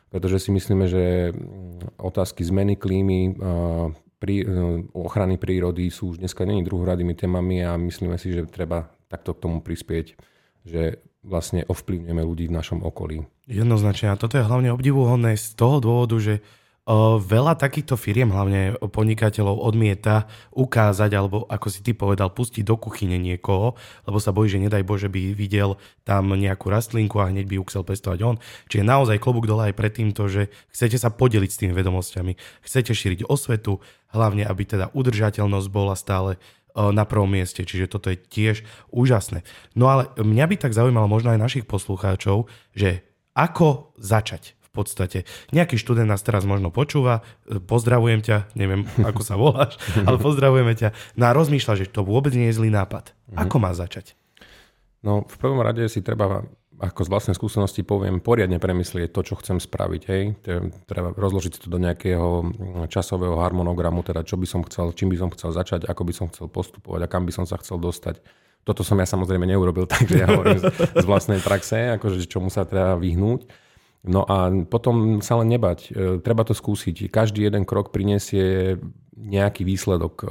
pretože 0.09 0.49
si 0.49 0.51
myslíme, 0.57 0.89
že 0.89 1.37
otázky 2.01 2.41
zmeny 2.41 2.81
klímy, 2.81 3.37
prí, 4.17 4.41
ochrany 4.97 5.37
prírody 5.37 5.93
sú 5.93 6.17
už 6.17 6.25
dneska 6.25 6.49
není 6.49 6.65
druhradými 6.65 7.13
témami 7.13 7.61
a 7.61 7.77
myslíme 7.77 8.17
si, 8.17 8.33
že 8.33 8.49
treba 8.49 8.89
takto 9.13 9.37
k 9.37 9.43
tomu 9.45 9.61
prispieť, 9.61 10.17
že 10.65 11.05
vlastne 11.21 11.69
ovplyvňujeme 11.69 12.23
ľudí 12.25 12.49
v 12.49 12.57
našom 12.57 12.81
okolí. 12.81 13.29
Jednoznačne. 13.45 14.17
A 14.17 14.21
toto 14.21 14.41
je 14.41 14.49
hlavne 14.49 14.73
obdivuhodné 14.73 15.37
z 15.37 15.53
toho 15.53 15.77
dôvodu, 15.77 16.17
že 16.17 16.41
Veľa 17.21 17.53
takýchto 17.61 18.01
firiem, 18.01 18.33
hlavne 18.33 18.81
podnikateľov, 18.81 19.61
odmieta 19.61 20.25
ukázať, 20.57 21.11
alebo 21.13 21.45
ako 21.45 21.69
si 21.69 21.85
ty 21.85 21.93
povedal, 21.93 22.33
pustiť 22.33 22.65
do 22.65 22.81
kuchyne 22.81 23.21
niekoho, 23.21 23.77
lebo 24.09 24.17
sa 24.17 24.33
bojí, 24.33 24.49
že 24.49 24.57
nedaj 24.57 24.89
Bože 24.89 25.13
by 25.13 25.37
videl 25.37 25.77
tam 26.09 26.33
nejakú 26.33 26.73
rastlinku 26.73 27.21
a 27.21 27.29
hneď 27.29 27.45
by 27.45 27.61
ju 27.61 27.65
chcel 27.69 27.85
pestovať 27.85 28.19
on. 28.25 28.37
Čiže 28.73 28.89
naozaj 28.89 29.21
klobúk 29.21 29.45
dole 29.45 29.69
aj 29.69 29.77
pred 29.77 29.93
týmto, 29.93 30.33
že 30.33 30.49
chcete 30.73 30.97
sa 30.97 31.13
podeliť 31.13 31.51
s 31.53 31.61
tými 31.61 31.77
vedomosťami, 31.77 32.65
chcete 32.65 32.97
šíriť 32.97 33.29
osvetu, 33.29 33.85
hlavne 34.17 34.49
aby 34.49 34.65
teda 34.65 34.89
udržateľnosť 34.97 35.69
bola 35.69 35.93
stále 35.93 36.41
na 36.73 37.05
prvom 37.05 37.29
mieste, 37.29 37.69
čiže 37.69 37.93
toto 37.93 38.09
je 38.09 38.17
tiež 38.17 38.65
úžasné. 38.89 39.45
No 39.77 39.93
ale 39.93 40.09
mňa 40.17 40.45
by 40.49 40.57
tak 40.57 40.73
zaujímalo 40.73 41.05
možno 41.05 41.37
aj 41.37 41.43
našich 41.43 41.65
poslucháčov, 41.69 42.49
že 42.73 43.05
ako 43.37 43.93
začať 44.01 44.57
podstate. 44.79 45.27
Nejaký 45.51 45.75
študent 45.75 46.07
nás 46.07 46.23
teraz 46.23 46.47
možno 46.47 46.71
počúva, 46.71 47.27
e, 47.51 47.59
pozdravujem 47.59 48.23
ťa, 48.23 48.55
neviem 48.55 48.87
ako 49.11 49.21
sa 49.27 49.35
voláš, 49.35 49.75
ale 50.07 50.23
pozdravujeme 50.23 50.79
ťa. 50.79 50.95
No 51.19 51.27
a 51.27 51.35
rozmýšľa, 51.35 51.83
že 51.83 51.91
to 51.91 52.07
vôbec 52.07 52.31
nie 52.39 52.55
je 52.55 52.63
zlý 52.63 52.71
nápad. 52.71 53.11
Mhm. 53.35 53.39
Ako 53.43 53.57
má 53.59 53.75
začať? 53.75 54.15
No 55.03 55.27
v 55.27 55.37
prvom 55.39 55.63
rade 55.63 55.83
si 55.91 56.03
treba 56.03 56.47
ako 56.79 57.03
z 57.03 57.11
vlastnej 57.11 57.35
skúsenosti 57.35 57.83
poviem, 57.83 58.23
poriadne 58.23 58.63
premyslieť 58.63 59.11
to, 59.11 59.21
čo 59.27 59.35
chcem 59.43 59.59
spraviť. 59.59 60.03
Hej. 60.07 60.23
Treba 60.87 61.11
rozložiť 61.11 61.59
to 61.59 61.67
do 61.67 61.83
nejakého 61.83 62.55
časového 62.87 63.35
harmonogramu, 63.43 64.07
teda 64.07 64.23
čo 64.23 64.39
by 64.39 64.47
som 64.47 64.63
chcel, 64.63 64.95
čím 64.95 65.11
by 65.11 65.19
som 65.19 65.31
chcel 65.35 65.51
začať, 65.51 65.91
ako 65.91 66.03
by 66.07 66.13
som 66.15 66.27
chcel 66.31 66.47
postupovať 66.47 67.01
a 67.05 67.11
kam 67.11 67.27
by 67.27 67.35
som 67.35 67.45
sa 67.51 67.59
chcel 67.59 67.83
dostať. 67.83 68.23
Toto 68.63 68.87
som 68.87 69.01
ja 69.03 69.07
samozrejme 69.11 69.43
neurobil, 69.43 69.91
takže 69.93 70.23
ja 70.23 70.31
hovorím 70.31 70.63
z, 70.63 70.71
z 71.03 71.05
vlastnej 71.05 71.43
praxe, 71.43 71.99
akože 71.99 72.23
čomu 72.31 72.47
sa 72.47 72.63
treba 72.63 72.95
vyhnúť. 72.95 73.68
No 74.07 74.23
a 74.23 74.51
potom 74.71 75.19
sa 75.19 75.43
len 75.43 75.51
nebať. 75.51 75.79
E, 75.91 76.23
treba 76.23 76.47
to 76.47 76.55
skúsiť. 76.55 77.11
Každý 77.11 77.43
jeden 77.43 77.67
krok 77.67 77.91
prinesie 77.91 78.79
nejaký 79.19 79.67
výsledok. 79.67 80.15
E, 80.23 80.27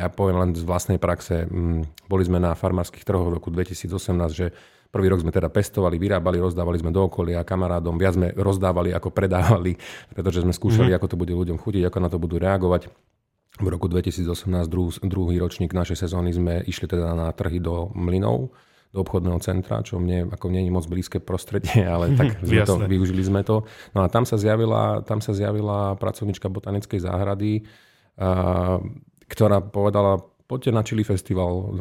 ja 0.00 0.08
poviem 0.08 0.40
len 0.40 0.50
z 0.56 0.64
vlastnej 0.64 0.96
praxe. 0.96 1.44
Mm, 1.44 1.84
boli 2.08 2.24
sme 2.24 2.40
na 2.40 2.56
farmárskych 2.56 3.04
trhoch 3.04 3.28
v 3.28 3.36
roku 3.36 3.52
2018, 3.52 3.92
že 4.32 4.56
prvý 4.88 5.12
rok 5.12 5.20
sme 5.20 5.28
teda 5.28 5.52
pestovali, 5.52 6.00
vyrábali, 6.00 6.40
rozdávali 6.40 6.80
sme 6.80 6.88
do 6.88 7.04
okolia 7.04 7.44
kamarádom. 7.44 8.00
Viac 8.00 8.16
sme 8.16 8.32
rozdávali 8.32 8.96
ako 8.96 9.12
predávali, 9.12 9.76
pretože 10.16 10.40
sme 10.40 10.56
skúšali, 10.56 10.88
mm-hmm. 10.88 10.98
ako 11.04 11.10
to 11.12 11.20
bude 11.20 11.32
ľuďom 11.36 11.60
chutiť, 11.60 11.82
ako 11.84 11.98
na 12.00 12.08
to 12.08 12.16
budú 12.16 12.40
reagovať. 12.40 12.88
V 13.58 13.68
roku 13.68 13.90
2018, 13.90 14.48
druhý, 14.70 14.96
druhý 15.04 15.36
ročník 15.36 15.76
našej 15.76 16.08
sezóny, 16.08 16.30
sme 16.32 16.64
išli 16.64 16.88
teda 16.88 17.12
na 17.12 17.28
trhy 17.36 17.60
do 17.60 17.90
mlynov 17.92 18.54
do 18.88 19.04
obchodného 19.04 19.36
centra, 19.44 19.84
čo 19.84 20.00
mne 20.00 20.32
ako 20.32 20.48
nie 20.48 20.64
je 20.64 20.72
moc 20.72 20.88
blízke 20.88 21.20
prostredie, 21.20 21.84
ale 21.84 22.12
tak 22.18 22.40
sme 22.40 22.64
to, 22.64 22.80
využili 22.88 23.20
sme 23.20 23.44
to. 23.44 23.68
No 23.92 24.04
a 24.04 24.08
tam 24.08 24.24
sa 24.24 24.40
zjavila, 24.40 25.04
tam 25.04 25.20
sa 25.20 25.36
zjavila 25.36 25.96
pracovnička 26.00 26.48
botanickej 26.48 27.00
záhrady, 27.04 27.68
a, 28.16 28.80
ktorá 29.28 29.60
povedala, 29.60 30.24
poďte 30.48 30.72
na 30.72 30.80
Chili 30.80 31.04
Festival, 31.04 31.76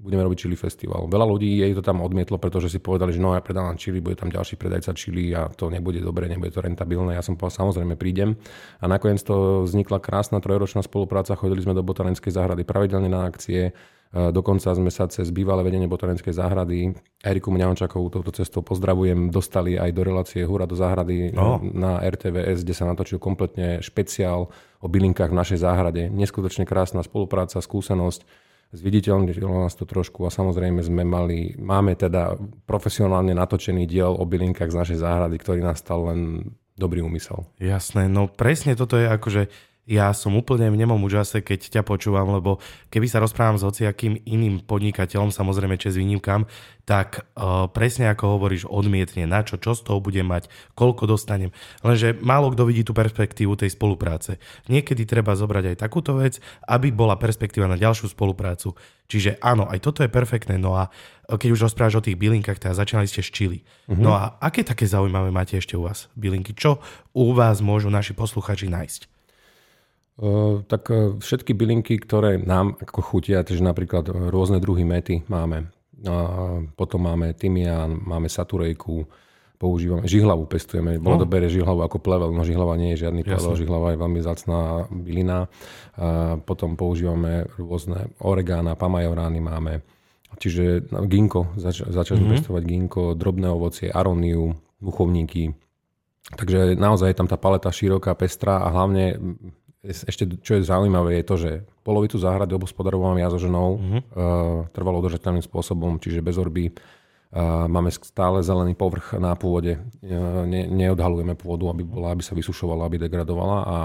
budeme 0.00 0.24
robiť 0.24 0.48
Chili 0.48 0.56
Festival. 0.56 1.04
Veľa 1.04 1.26
ľudí 1.28 1.60
jej 1.60 1.76
to 1.76 1.84
tam 1.84 2.00
odmietlo, 2.00 2.40
pretože 2.40 2.72
si 2.72 2.80
povedali, 2.80 3.12
že 3.12 3.20
no 3.20 3.36
ja 3.36 3.44
predávam 3.44 3.76
Chili, 3.76 4.00
bude 4.00 4.16
tam 4.16 4.32
ďalší 4.32 4.56
predajca 4.56 4.96
Chili 4.96 5.36
a 5.36 5.52
to 5.52 5.68
nebude 5.68 6.00
dobre, 6.00 6.24
nebude 6.24 6.48
to 6.48 6.64
rentabilné. 6.64 7.20
Ja 7.20 7.22
som 7.22 7.36
povedal, 7.36 7.68
samozrejme 7.68 8.00
prídem. 8.00 8.40
A 8.80 8.88
nakoniec 8.88 9.20
to 9.20 9.68
vznikla 9.68 10.00
krásna 10.00 10.40
trojročná 10.40 10.80
spolupráca, 10.80 11.36
chodili 11.36 11.60
sme 11.60 11.76
do 11.76 11.84
botanickej 11.84 12.32
záhrady 12.32 12.64
pravidelne 12.64 13.12
na 13.12 13.28
akcie, 13.28 13.76
Dokonca 14.10 14.74
sme 14.74 14.90
sa 14.90 15.06
cez 15.06 15.30
bývalé 15.30 15.62
vedenie 15.62 15.86
botanickej 15.86 16.34
záhrady 16.34 16.98
Eriku 17.22 17.54
Mňaončakovú 17.54 18.10
touto 18.10 18.34
cestou 18.34 18.58
pozdravujem, 18.58 19.30
dostali 19.30 19.78
aj 19.78 19.90
do 19.94 20.02
relácie 20.02 20.42
Hura 20.42 20.66
do 20.66 20.74
záhrady 20.74 21.30
no. 21.30 21.62
na 21.62 22.02
RTVS, 22.02 22.66
kde 22.66 22.74
sa 22.74 22.90
natočil 22.90 23.22
kompletne 23.22 23.78
špeciál 23.78 24.50
o 24.82 24.86
bylinkách 24.90 25.30
v 25.30 25.38
našej 25.38 25.62
záhrade. 25.62 26.10
Neskutočne 26.10 26.66
krásna 26.66 27.06
spolupráca, 27.06 27.62
skúsenosť 27.62 28.50
zviditeľnilo 28.74 29.62
nás 29.62 29.78
to 29.78 29.86
trošku 29.86 30.26
a 30.26 30.34
samozrejme 30.34 30.82
sme 30.82 31.06
mali, 31.06 31.54
máme 31.58 31.94
teda 31.94 32.34
profesionálne 32.66 33.30
natočený 33.30 33.86
diel 33.86 34.10
o 34.10 34.26
bylinkách 34.26 34.74
z 34.74 34.78
našej 34.78 34.98
záhrady, 35.06 35.38
ktorý 35.38 35.62
nás 35.62 35.78
stal 35.78 36.10
len 36.10 36.50
dobrý 36.74 37.02
úmysel. 37.02 37.46
Jasné, 37.62 38.10
no 38.10 38.26
presne 38.26 38.74
toto 38.74 38.98
je 38.98 39.06
akože 39.06 39.42
ja 39.90 40.14
som 40.14 40.38
úplne 40.38 40.70
v 40.70 40.78
nemom 40.78 41.02
úžase, 41.02 41.42
keď 41.42 41.74
ťa 41.74 41.82
počúvam, 41.82 42.30
lebo 42.30 42.62
keby 42.94 43.10
sa 43.10 43.18
rozprávam 43.18 43.58
s 43.58 43.66
hociakým 43.66 44.22
iným 44.22 44.62
podnikateľom, 44.62 45.34
samozrejme 45.34 45.74
čes 45.82 45.98
výnimkám, 45.98 46.46
tak 46.86 47.26
uh, 47.34 47.66
presne 47.66 48.06
ako 48.14 48.38
hovoríš, 48.38 48.70
odmietne 48.70 49.26
na 49.26 49.42
čo, 49.42 49.58
čo 49.58 49.74
z 49.74 49.82
toho 49.82 49.98
bude 49.98 50.22
mať, 50.22 50.46
koľko 50.78 51.10
dostanem. 51.10 51.50
Lenže 51.82 52.14
málo 52.22 52.54
kto 52.54 52.70
vidí 52.70 52.86
tú 52.86 52.94
perspektívu 52.94 53.58
tej 53.58 53.74
spolupráce. 53.74 54.38
Niekedy 54.70 55.10
treba 55.10 55.34
zobrať 55.34 55.74
aj 55.74 55.76
takúto 55.82 56.14
vec, 56.22 56.38
aby 56.70 56.94
bola 56.94 57.18
perspektíva 57.18 57.66
na 57.66 57.74
ďalšiu 57.74 58.14
spoluprácu. 58.14 58.78
Čiže 59.10 59.42
áno, 59.42 59.66
aj 59.66 59.82
toto 59.82 60.06
je 60.06 60.10
perfektné. 60.10 60.54
No 60.54 60.78
a 60.78 60.86
keď 61.26 61.50
už 61.50 61.66
rozprávaš 61.66 61.98
o 61.98 62.06
tých 62.06 62.14
bylinkách, 62.14 62.62
teda 62.62 62.78
začínali 62.78 63.10
ste 63.10 63.26
s 63.26 63.30
čili. 63.34 63.66
Uh-huh. 63.90 63.98
No 63.98 64.14
a 64.14 64.38
aké 64.38 64.62
také 64.62 64.86
zaujímavé 64.86 65.34
máte 65.34 65.58
ešte 65.58 65.74
u 65.74 65.82
vás 65.82 66.06
bylinky? 66.14 66.54
Čo 66.54 66.78
u 67.10 67.34
vás 67.34 67.58
môžu 67.58 67.90
naši 67.90 68.14
posluchači 68.14 68.70
nájsť? 68.70 69.09
Tak 70.68 70.82
uh, 70.92 71.16
všetky 71.16 71.56
bylinky, 71.56 71.96
ktoré 71.96 72.36
nám 72.36 72.76
ako 72.76 73.00
chutia, 73.00 73.40
takže 73.40 73.64
napríklad 73.64 74.08
rôzne 74.28 74.60
druhy 74.60 74.84
mety 74.84 75.24
máme. 75.32 75.72
Potom 76.80 77.04
máme 77.04 77.36
tymián, 77.36 77.92
máme 77.92 78.32
saturejku, 78.32 79.04
používame, 79.60 80.08
žihlavu 80.08 80.48
pestujeme. 80.48 80.96
Bolo 80.96 81.20
no. 81.20 81.28
dobre 81.28 81.44
žihlavu 81.52 81.84
ako 81.84 82.00
plevel, 82.00 82.32
no 82.32 82.40
žihlava 82.40 82.80
nie 82.80 82.96
je 82.96 83.04
žiadny 83.04 83.20
plevel, 83.20 83.52
Jasne. 83.52 83.60
žihlava 83.60 83.92
je 83.92 83.98
veľmi 84.00 84.20
zacná 84.24 84.60
bylina. 84.88 85.52
Potom 86.48 86.80
používame 86.80 87.52
rôzne 87.60 88.16
oregána, 88.24 88.80
pamajorány 88.80 89.44
máme. 89.44 89.84
Čiže 90.40 90.88
ginko, 91.04 91.52
zač- 91.60 91.84
začali 91.84 92.24
mm-hmm. 92.24 92.32
pestovať 92.40 92.62
ginko, 92.64 93.02
drobné 93.12 93.52
ovocie, 93.52 93.92
aróniu, 93.92 94.56
muchovníky. 94.80 95.52
Takže 96.32 96.80
naozaj 96.80 97.12
je 97.12 97.18
tam 97.20 97.28
tá 97.28 97.36
paleta 97.36 97.68
široká, 97.68 98.16
pestrá 98.16 98.64
a 98.64 98.72
hlavne 98.72 99.20
ešte 99.80 100.28
čo 100.44 100.60
je 100.60 100.68
zaujímavé 100.68 101.20
je 101.20 101.24
to, 101.24 101.36
že 101.40 101.50
polovicu 101.80 102.20
záhrady 102.20 102.52
obospodarovávam 102.52 103.16
ja 103.16 103.32
so 103.32 103.40
ženou 103.40 103.80
mm-hmm. 103.80 104.00
uh, 104.12 104.68
trvalo 104.76 105.00
udržateľným 105.00 105.44
spôsobom, 105.44 105.96
čiže 105.96 106.20
bez 106.20 106.36
orby. 106.36 106.68
Máme 107.70 107.94
stále 107.94 108.42
zelený 108.42 108.74
povrch 108.74 109.14
na 109.14 109.38
pôde. 109.38 109.78
Uh, 110.02 110.42
ne, 110.50 110.66
neodhalujeme 110.66 111.38
pôdu, 111.38 111.70
aby, 111.70 111.86
bola, 111.86 112.10
aby 112.10 112.26
sa 112.26 112.34
vysušovala, 112.34 112.90
aby 112.90 113.06
degradovala. 113.06 113.58
A, 113.62 113.76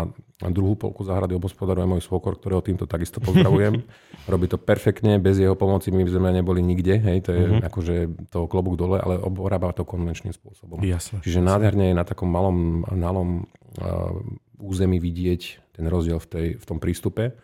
a 0.42 0.48
druhú 0.50 0.74
polku 0.74 1.06
záhrady 1.06 1.38
obospodaruje 1.38 1.86
môj 1.86 2.02
svokor, 2.02 2.42
ktorého 2.42 2.66
týmto 2.66 2.90
takisto 2.90 3.22
pozdravujem. 3.22 3.86
Robí 4.34 4.50
to 4.50 4.58
perfektne, 4.58 5.22
bez 5.22 5.38
jeho 5.38 5.54
pomoci 5.54 5.94
my 5.94 6.02
by 6.02 6.12
sme 6.18 6.30
neboli 6.34 6.66
nikde. 6.66 6.98
Hej, 6.98 7.30
to 7.30 7.32
je 7.38 7.44
mm-hmm. 7.46 7.62
akože 7.70 7.96
to 8.34 8.50
klobúk 8.50 8.82
dole, 8.82 8.98
ale 8.98 9.22
obrába 9.22 9.70
to 9.78 9.86
konvenčným 9.86 10.34
spôsobom. 10.34 10.82
Jasne, 10.82 11.22
Čiže 11.22 11.46
jasne. 11.46 11.50
nádherne 11.54 11.94
je 11.94 11.96
na 12.02 12.02
takom 12.02 12.26
malom, 12.26 12.82
malom 12.98 13.46
uh, 13.78 14.26
území 14.58 14.98
vidieť 14.98 15.62
ten 15.78 15.86
rozdiel 15.86 16.18
v, 16.18 16.28
tej, 16.34 16.48
v 16.58 16.66
tom 16.66 16.82
prístupe. 16.82 17.38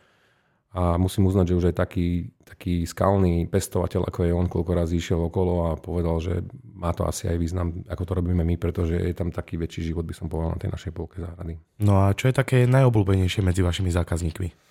A 0.73 0.97
musím 0.97 1.27
uznať, 1.27 1.53
že 1.53 1.57
už 1.61 1.65
aj 1.69 1.75
taký, 1.77 2.33
taký 2.61 2.85
skalný 2.85 3.49
pestovateľ, 3.49 4.05
ako 4.05 4.21
je 4.21 4.37
on, 4.37 4.45
koľko 4.45 4.77
razy 4.77 5.01
išiel 5.01 5.17
okolo 5.17 5.73
a 5.73 5.81
povedal, 5.81 6.21
že 6.21 6.45
má 6.77 6.93
to 6.93 7.09
asi 7.09 7.25
aj 7.25 7.41
význam, 7.41 7.81
ako 7.89 8.05
to 8.05 8.13
robíme 8.21 8.45
my, 8.45 8.53
pretože 8.61 9.01
je 9.01 9.17
tam 9.17 9.33
taký 9.33 9.57
väčší 9.57 9.89
život, 9.89 10.05
by 10.05 10.13
som 10.13 10.29
povedal, 10.29 10.53
na 10.53 10.61
tej 10.61 10.69
našej 10.69 10.93
polke 10.93 11.17
záhrady. 11.17 11.57
No 11.81 12.05
a 12.05 12.13
čo 12.13 12.29
je 12.29 12.37
také 12.37 12.69
najobľúbenejšie 12.69 13.41
medzi 13.41 13.65
vašimi 13.65 13.89
zákazníkmi? 13.89 14.69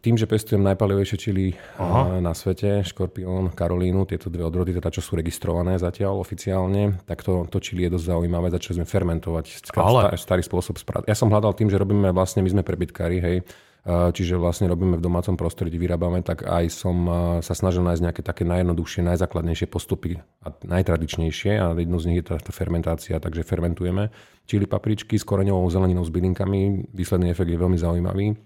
Tým, 0.00 0.16
že 0.16 0.24
pestujem 0.24 0.64
najpalivejšie 0.64 1.20
čili 1.20 1.52
Aha. 1.76 2.16
na 2.24 2.32
svete, 2.32 2.80
škorpión, 2.80 3.52
karolínu, 3.52 4.08
tieto 4.08 4.32
dve 4.32 4.48
odrody, 4.48 4.72
teda 4.72 4.88
čo 4.88 5.04
sú 5.04 5.20
registrované 5.20 5.76
zatiaľ 5.76 6.16
oficiálne, 6.16 7.04
tak 7.04 7.20
to, 7.20 7.44
to 7.52 7.60
čili 7.60 7.84
je 7.84 7.92
dosť 7.92 8.08
zaujímavé. 8.08 8.48
Začali 8.48 8.80
sme 8.80 8.86
fermentovať. 8.88 9.68
Ale... 9.76 10.16
Starý 10.16 10.40
spôsob 10.40 10.80
správy. 10.80 11.04
Ja 11.04 11.12
som 11.12 11.28
hľadal 11.28 11.52
tým, 11.52 11.68
že 11.68 11.76
robíme 11.76 12.08
vlastne, 12.16 12.40
my 12.40 12.56
sme 12.56 12.64
prebytkári, 12.64 13.20
hej, 13.20 13.36
čiže 13.86 14.40
vlastne 14.40 14.66
robíme 14.66 14.96
v 14.96 15.04
domácom 15.04 15.36
prostredí, 15.36 15.76
vyrábame, 15.76 16.24
tak 16.24 16.48
aj 16.48 16.72
som 16.72 16.96
sa 17.44 17.52
snažil 17.52 17.84
nájsť 17.84 18.02
nejaké 18.02 18.22
také 18.24 18.42
najjednoduchšie, 18.48 19.04
najzákladnejšie 19.04 19.68
postupy 19.68 20.24
a 20.40 20.48
najtradičnejšie 20.50 21.52
a 21.60 21.76
jedno 21.76 22.00
z 22.00 22.08
nich 22.08 22.18
je 22.24 22.32
tá, 22.32 22.36
tá 22.40 22.52
fermentácia, 22.52 23.20
takže 23.20 23.44
fermentujeme 23.44 24.08
čili 24.44 24.68
papričky 24.68 25.16
s 25.16 25.24
koreňovou 25.24 25.68
zeleninou 25.72 26.04
s 26.04 26.12
bylinkami. 26.12 26.92
Výsledný 26.92 27.32
efekt 27.32 27.52
je 27.52 27.60
veľmi 27.60 27.78
zaujímavý 27.80 28.36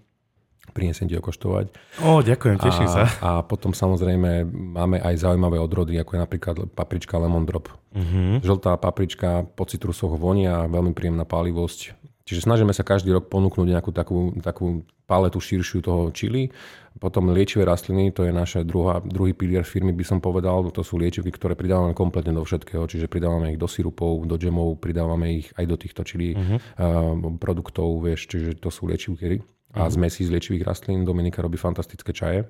prinesem 0.69 1.09
ti 1.09 1.17
okoštovať. 1.17 1.65
Ó, 2.05 2.21
ďakujem, 2.21 2.57
teším 2.61 2.87
a, 2.87 2.93
sa. 2.93 3.03
A 3.25 3.31
potom 3.41 3.73
samozrejme 3.73 4.45
máme 4.45 5.01
aj 5.01 5.25
zaujímavé 5.25 5.57
odrody, 5.57 5.97
ako 5.97 6.13
je 6.13 6.19
napríklad 6.21 6.55
paprička 6.77 7.17
lemon 7.17 7.43
drop. 7.43 7.73
Uh-huh. 7.89 8.37
Žltá 8.39 8.77
paprička 8.77 9.49
po 9.57 9.65
citrusoch 9.65 10.13
vonia, 10.15 10.69
veľmi 10.69 10.93
príjemná 10.93 11.25
pálivosť. 11.25 11.97
Čiže 12.29 12.45
snažíme 12.45 12.69
sa 12.77 12.85
každý 12.85 13.09
rok 13.09 13.25
ponúknuť 13.25 13.65
nejakú 13.73 13.89
takú, 13.89 14.37
takú 14.37 14.85
paletu 15.09 15.41
širšiu 15.41 15.81
toho 15.81 16.13
čili. 16.13 16.53
Potom 17.01 17.33
liečivé 17.33 17.65
rastliny, 17.65 18.13
to 18.13 18.21
je 18.21 18.29
naša 18.29 18.61
druhá, 18.61 19.01
druhý 19.01 19.33
pilier 19.33 19.65
firmy, 19.65 19.89
by 19.97 20.05
som 20.05 20.21
povedal. 20.21 20.69
To 20.69 20.85
sú 20.85 21.01
liečivky, 21.01 21.33
ktoré 21.33 21.57
pridávame 21.57 21.97
kompletne 21.97 22.37
do 22.37 22.45
všetkého. 22.45 22.85
Čiže 22.85 23.09
pridávame 23.09 23.57
ich 23.57 23.57
do 23.57 23.65
sirupov, 23.65 24.29
do 24.29 24.37
džemov, 24.37 24.77
pridávame 24.77 25.41
ich 25.41 25.49
aj 25.57 25.65
do 25.65 25.73
týchto 25.73 26.05
čili 26.05 26.37
uh-huh. 26.37 26.61
uh, 26.77 27.17
produktov, 27.41 27.97
vieš, 28.05 28.29
čiže 28.29 28.61
to 28.61 28.69
sú 28.69 28.85
liečivky 28.85 29.41
a 29.73 29.85
mm. 29.85 29.91
zmesí 29.97 30.25
z 30.25 30.33
liečivých 30.33 30.65
rastlín. 30.65 31.05
Dominika 31.05 31.41
robí 31.41 31.57
fantastické 31.57 32.13
čaje. 32.13 32.45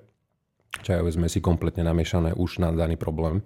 Čajové 0.83 1.11
zmesy 1.11 1.39
kompletne 1.39 1.87
namiešané 1.87 2.35
už 2.35 2.63
na 2.63 2.71
daný 2.71 2.95
problém. 2.95 3.43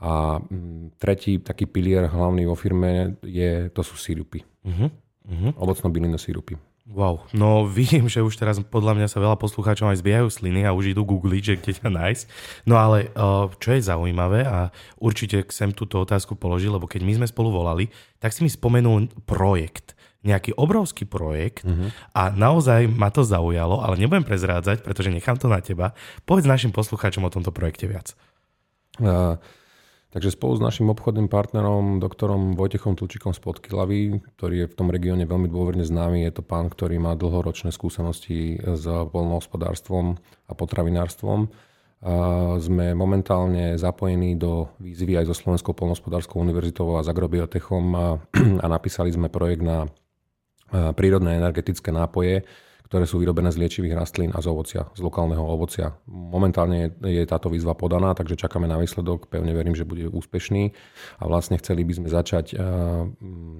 A 0.00 0.40
mm, 0.40 1.00
tretí 1.00 1.40
taký 1.40 1.64
pilier 1.64 2.08
hlavný 2.08 2.44
vo 2.44 2.56
firme 2.56 3.16
je, 3.24 3.68
to 3.72 3.80
sú 3.80 3.96
sírupy. 3.96 4.44
Uh-huh. 4.64 4.88
Uh-huh. 5.26 5.50
Ovocno-bylinné 5.58 6.22
sírupy. 6.22 6.54
Wow, 6.86 7.26
no 7.34 7.66
vidím, 7.78 8.06
že 8.06 8.22
už 8.22 8.38
teraz 8.38 8.62
podľa 8.62 8.94
mňa 8.94 9.08
sa 9.10 9.18
veľa 9.18 9.34
poslucháčov 9.42 9.90
aj 9.90 10.00
zbiehajú 10.06 10.30
sliny 10.30 10.62
a 10.62 10.70
už 10.70 10.94
idú 10.94 11.02
googliť, 11.02 11.42
že 11.42 11.54
kde 11.58 11.72
ťa 11.82 11.88
nájsť. 11.90 12.24
No 12.70 12.78
ale 12.78 13.10
čo 13.58 13.74
je 13.74 13.82
zaujímavé 13.82 14.46
a 14.46 14.70
určite 15.02 15.42
sem 15.50 15.74
túto 15.74 15.98
otázku 15.98 16.38
položil, 16.38 16.70
lebo 16.70 16.86
keď 16.86 17.02
my 17.02 17.12
sme 17.18 17.26
spolu 17.26 17.50
volali, 17.50 17.90
tak 18.22 18.30
si 18.30 18.46
mi 18.46 18.50
spomenul 18.50 19.10
projekt 19.26 19.98
nejaký 20.26 20.58
obrovský 20.58 21.06
projekt 21.06 21.62
uh-huh. 21.62 21.86
a 22.10 22.34
naozaj 22.34 22.90
ma 22.90 23.14
to 23.14 23.22
zaujalo, 23.22 23.78
ale 23.78 23.94
nebudem 23.94 24.26
prezrádzať, 24.26 24.82
pretože 24.82 25.14
nechám 25.14 25.38
to 25.38 25.46
na 25.46 25.62
teba. 25.62 25.94
Povedz 26.26 26.50
našim 26.50 26.74
poslucháčom 26.74 27.22
o 27.22 27.30
tomto 27.30 27.54
projekte 27.54 27.86
viac. 27.86 28.18
Uh, 28.98 29.38
takže 30.10 30.34
spolu 30.34 30.58
s 30.58 30.62
našim 30.62 30.86
obchodným 30.92 31.30
partnerom, 31.30 31.98
doktorom 31.98 32.54
Vojtechom 32.54 32.94
Tulčikom 32.94 33.32
z 33.32 33.40
Podkylavy, 33.42 34.22
ktorý 34.38 34.64
je 34.64 34.70
v 34.70 34.76
tom 34.78 34.88
regióne 34.90 35.24
veľmi 35.24 35.48
dôverne 35.50 35.82
známy, 35.86 36.26
je 36.26 36.38
to 36.38 36.42
pán, 36.46 36.70
ktorý 36.70 36.98
má 36.98 37.14
dlhoročné 37.18 37.74
skúsenosti 37.74 38.60
s 38.60 38.84
polnohospodárstvom 38.86 40.18
a 40.46 40.52
potravinárstvom. 40.52 41.48
Uh, 41.96 42.60
sme 42.60 42.92
momentálne 42.92 43.80
zapojení 43.80 44.36
do 44.36 44.68
výzvy 44.78 45.16
aj 45.16 45.32
so 45.32 45.34
Slovenskou 45.34 45.72
polnohospodárskou 45.72 46.38
univerzitou 46.38 46.92
a 46.94 47.02
s 47.02 47.08
agrobiotechom 47.08 47.84
a, 47.96 48.06
a 48.64 48.66
napísali 48.68 49.10
sme 49.10 49.32
projekt 49.32 49.64
na 49.64 49.88
prírodné 50.70 51.38
energetické 51.38 51.94
nápoje, 51.94 52.42
ktoré 52.86 53.04
sú 53.04 53.18
vyrobené 53.18 53.50
z 53.50 53.60
liečivých 53.60 53.98
rastlín 53.98 54.30
a 54.30 54.38
z 54.38 54.46
ovocia, 54.46 54.86
z 54.94 55.00
lokálneho 55.02 55.42
ovocia. 55.42 55.98
Momentálne 56.06 56.94
je 57.02 57.22
táto 57.26 57.50
výzva 57.50 57.74
podaná, 57.74 58.14
takže 58.14 58.38
čakáme 58.38 58.70
na 58.70 58.78
výsledok. 58.78 59.26
Pevne 59.26 59.50
verím, 59.52 59.74
že 59.74 59.82
bude 59.82 60.06
úspešný. 60.06 60.70
A 61.18 61.24
vlastne 61.26 61.58
chceli 61.58 61.82
by 61.82 61.92
sme 61.98 62.08
začať 62.08 62.54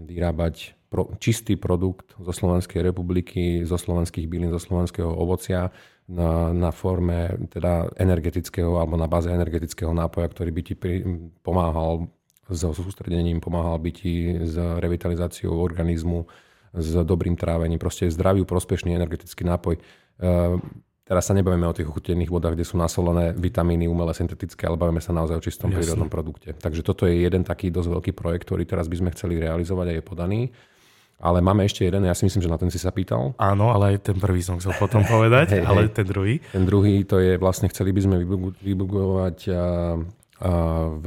vyrábať 0.06 0.78
čistý 1.18 1.58
produkt 1.58 2.14
zo 2.16 2.32
Slovenskej 2.32 2.80
republiky, 2.80 3.66
zo 3.66 3.76
slovenských 3.76 4.30
bylín, 4.30 4.54
zo 4.54 4.62
slovenského 4.62 5.10
ovocia 5.10 5.74
na, 6.06 6.54
na 6.54 6.70
forme 6.70 7.50
teda 7.50 7.90
energetického 7.98 8.78
alebo 8.78 8.94
na 8.94 9.10
báze 9.10 9.26
energetického 9.26 9.90
nápoja, 9.90 10.30
ktorý 10.30 10.50
by 10.54 10.62
ti 10.62 10.74
pri, 10.78 11.02
pomáhal 11.42 12.06
s 12.46 12.62
sústredením, 12.62 13.42
pomáhal 13.42 13.82
by 13.82 13.90
ti 13.90 14.38
s 14.46 14.54
revitalizáciou 14.54 15.58
organizmu, 15.58 16.30
s 16.74 16.96
dobrým 17.04 17.38
trávením, 17.38 17.78
proste 17.78 18.08
zdravý, 18.08 18.42
prospešný 18.48 18.96
energetický 18.96 19.44
nápoj. 19.46 19.78
Ehm, 20.22 20.62
teraz 21.06 21.30
sa 21.30 21.34
nebavíme 21.36 21.68
o 21.68 21.76
tých 21.76 21.86
ochutených 21.86 22.32
vodách, 22.32 22.58
kde 22.58 22.66
sú 22.66 22.80
nasolené 22.80 23.36
vitamíny 23.36 23.86
umelé 23.86 24.16
syntetické, 24.16 24.66
ale 24.66 24.80
bavíme 24.80 24.98
sa 24.98 25.14
naozaj 25.14 25.36
o 25.38 25.42
čistom 25.44 25.70
Jasne. 25.70 25.78
prírodnom 25.78 26.10
produkte. 26.10 26.56
Takže 26.56 26.82
toto 26.82 27.06
je 27.06 27.22
jeden 27.22 27.46
taký 27.46 27.70
dosť 27.70 27.88
veľký 28.00 28.12
projekt, 28.16 28.48
ktorý 28.50 28.66
teraz 28.66 28.90
by 28.90 28.96
sme 28.98 29.10
chceli 29.14 29.38
realizovať 29.38 29.86
a 29.90 29.96
je 29.96 30.02
podaný. 30.02 30.40
Ale 31.16 31.40
máme 31.40 31.64
ešte 31.64 31.80
jeden, 31.80 32.04
ja 32.04 32.12
si 32.12 32.28
myslím, 32.28 32.44
že 32.44 32.52
na 32.52 32.60
ten 32.60 32.68
si 32.68 32.76
sa 32.76 32.92
pýtal. 32.92 33.32
Áno, 33.40 33.72
ale 33.72 33.96
aj 33.96 34.12
ten 34.12 34.16
prvý 34.20 34.44
som 34.44 34.60
chcel 34.60 34.76
potom 34.76 35.00
povedať, 35.00 35.48
hej, 35.56 35.64
ale 35.64 35.88
hej. 35.88 35.96
ten 35.96 36.04
druhý. 36.04 36.44
Ten 36.52 36.68
druhý, 36.68 37.08
to 37.08 37.16
je 37.16 37.40
vlastne, 37.40 37.72
chceli 37.72 37.96
by 37.96 38.00
sme 38.04 38.16
vybugovať 38.60 39.48
v, 40.36 41.06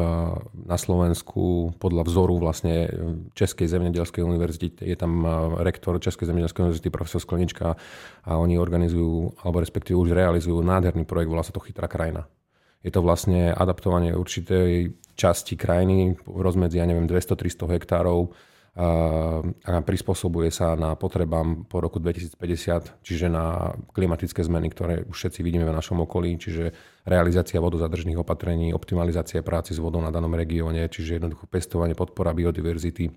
na 0.65 0.77
Slovensku 0.77 1.77
podľa 1.77 2.03
vzoru 2.09 2.41
vlastne 2.41 2.89
Českej 3.37 3.69
zemnedelskej 3.69 4.25
univerzity. 4.25 4.81
Je 4.81 4.97
tam 4.97 5.21
rektor 5.61 6.01
Českej 6.01 6.33
zemnedelskej 6.33 6.65
univerzity, 6.65 6.89
profesor 6.89 7.21
Sklenička 7.21 7.77
a 8.25 8.31
oni 8.41 8.57
organizujú, 8.57 9.45
alebo 9.45 9.61
respektíve 9.61 10.01
už 10.01 10.17
realizujú 10.17 10.65
nádherný 10.65 11.05
projekt, 11.05 11.29
volá 11.29 11.45
sa 11.45 11.53
to 11.53 11.61
Chytrá 11.61 11.85
krajina. 11.85 12.25
Je 12.81 12.89
to 12.89 13.03
vlastne 13.03 13.51
adaptovanie 13.53 14.15
určitej 14.15 14.95
časti 15.13 15.59
krajiny 15.59 16.15
v 16.15 16.39
rozmedzi, 16.39 16.79
ja 16.79 16.87
neviem, 16.87 17.05
200-300 17.05 17.75
hektárov 17.75 18.31
a 18.79 19.83
prispôsobuje 19.83 20.55
sa 20.55 20.71
na 20.79 20.95
potrebám 20.95 21.67
po 21.67 21.83
roku 21.83 21.99
2050, 21.99 23.03
čiže 23.03 23.27
na 23.27 23.75
klimatické 23.91 24.39
zmeny, 24.39 24.71
ktoré 24.71 25.03
už 25.03 25.19
všetci 25.19 25.43
vidíme 25.43 25.67
v 25.67 25.75
našom 25.75 25.99
okolí, 26.07 26.39
čiže 26.39 26.71
realizácia 27.03 27.59
vodozadržných 27.59 28.15
opatrení, 28.15 28.71
optimalizácia 28.71 29.43
práci 29.43 29.75
s 29.75 29.83
vodou 29.83 29.99
na 29.99 30.15
danom 30.15 30.31
regióne, 30.31 30.87
čiže 30.87 31.19
jednoducho 31.19 31.51
pestovanie, 31.51 31.91
podpora 31.91 32.31
biodiverzity. 32.31 33.11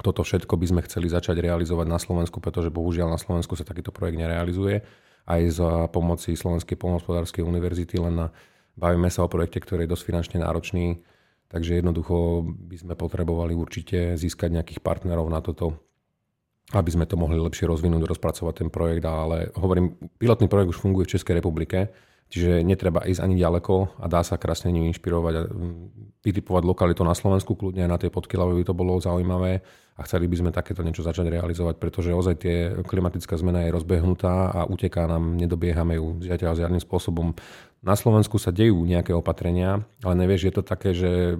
Toto 0.00 0.24
všetko 0.24 0.56
by 0.56 0.66
sme 0.72 0.80
chceli 0.88 1.12
začať 1.12 1.44
realizovať 1.44 1.84
na 1.84 2.00
Slovensku, 2.00 2.40
pretože 2.40 2.72
bohužiaľ 2.72 3.12
na 3.12 3.20
Slovensku 3.20 3.60
sa 3.60 3.68
takýto 3.68 3.92
projekt 3.92 4.16
nerealizuje 4.16 4.80
aj 5.28 5.40
za 5.52 5.70
pomoci 5.92 6.32
Slovenskej 6.32 6.80
polnohospodárskej 6.80 7.44
univerzity, 7.44 8.00
len 8.00 8.32
bavíme 8.80 9.12
sa 9.12 9.26
o 9.26 9.28
projekte, 9.28 9.60
ktorý 9.60 9.84
je 9.84 9.92
dosť 9.92 10.04
finančne 10.08 10.38
náročný, 10.40 11.04
Takže 11.50 11.82
jednoducho 11.82 12.46
by 12.46 12.76
sme 12.78 12.94
potrebovali 12.94 13.58
určite 13.58 14.14
získať 14.14 14.54
nejakých 14.54 14.80
partnerov 14.86 15.26
na 15.26 15.42
toto, 15.42 15.82
aby 16.70 16.90
sme 16.94 17.10
to 17.10 17.18
mohli 17.18 17.42
lepšie 17.42 17.66
rozvinúť, 17.66 18.06
rozpracovať 18.06 18.54
ten 18.62 18.68
projekt. 18.70 19.02
Ale 19.02 19.50
hovorím, 19.58 19.98
pilotný 20.22 20.46
projekt 20.46 20.78
už 20.78 20.78
funguje 20.78 21.10
v 21.10 21.18
Českej 21.18 21.42
republike, 21.42 21.90
čiže 22.30 22.62
netreba 22.62 23.02
ísť 23.02 23.26
ani 23.26 23.34
ďaleko 23.34 23.98
a 23.98 24.06
dá 24.06 24.22
sa 24.22 24.38
krásne 24.38 24.70
ním 24.70 24.94
inšpirovať 24.94 25.34
a 25.34 25.42
mm, 25.50 26.22
vytipovať 26.22 26.62
lokalitu 26.62 27.02
na 27.02 27.18
Slovensku, 27.18 27.58
kľudne 27.58 27.82
aj 27.82 27.90
na 27.90 27.98
tej 27.98 28.14
podkylave 28.14 28.54
by 28.54 28.64
to 28.70 28.74
bolo 28.78 29.02
zaujímavé 29.02 29.66
a 30.00 30.08
chceli 30.08 30.32
by 30.32 30.36
sme 30.40 30.50
takéto 30.56 30.80
niečo 30.80 31.04
začať 31.04 31.28
realizovať, 31.28 31.76
pretože 31.76 32.16
ozaj 32.16 32.34
tie 32.40 32.56
klimatická 32.88 33.36
zmena 33.36 33.68
je 33.68 33.76
rozbehnutá 33.76 34.48
a 34.48 34.64
uteká 34.64 35.04
nám, 35.04 35.36
nedobiehame 35.36 36.00
ju 36.00 36.24
zatiaľ 36.24 36.56
žiadnym 36.56 36.80
spôsobom. 36.80 37.36
Na 37.84 37.92
Slovensku 37.92 38.40
sa 38.40 38.48
dejú 38.48 38.80
nejaké 38.88 39.12
opatrenia, 39.12 39.84
ale 40.00 40.14
nevieš, 40.16 40.48
je 40.48 40.54
to 40.56 40.62
také, 40.64 40.96
že 40.96 41.36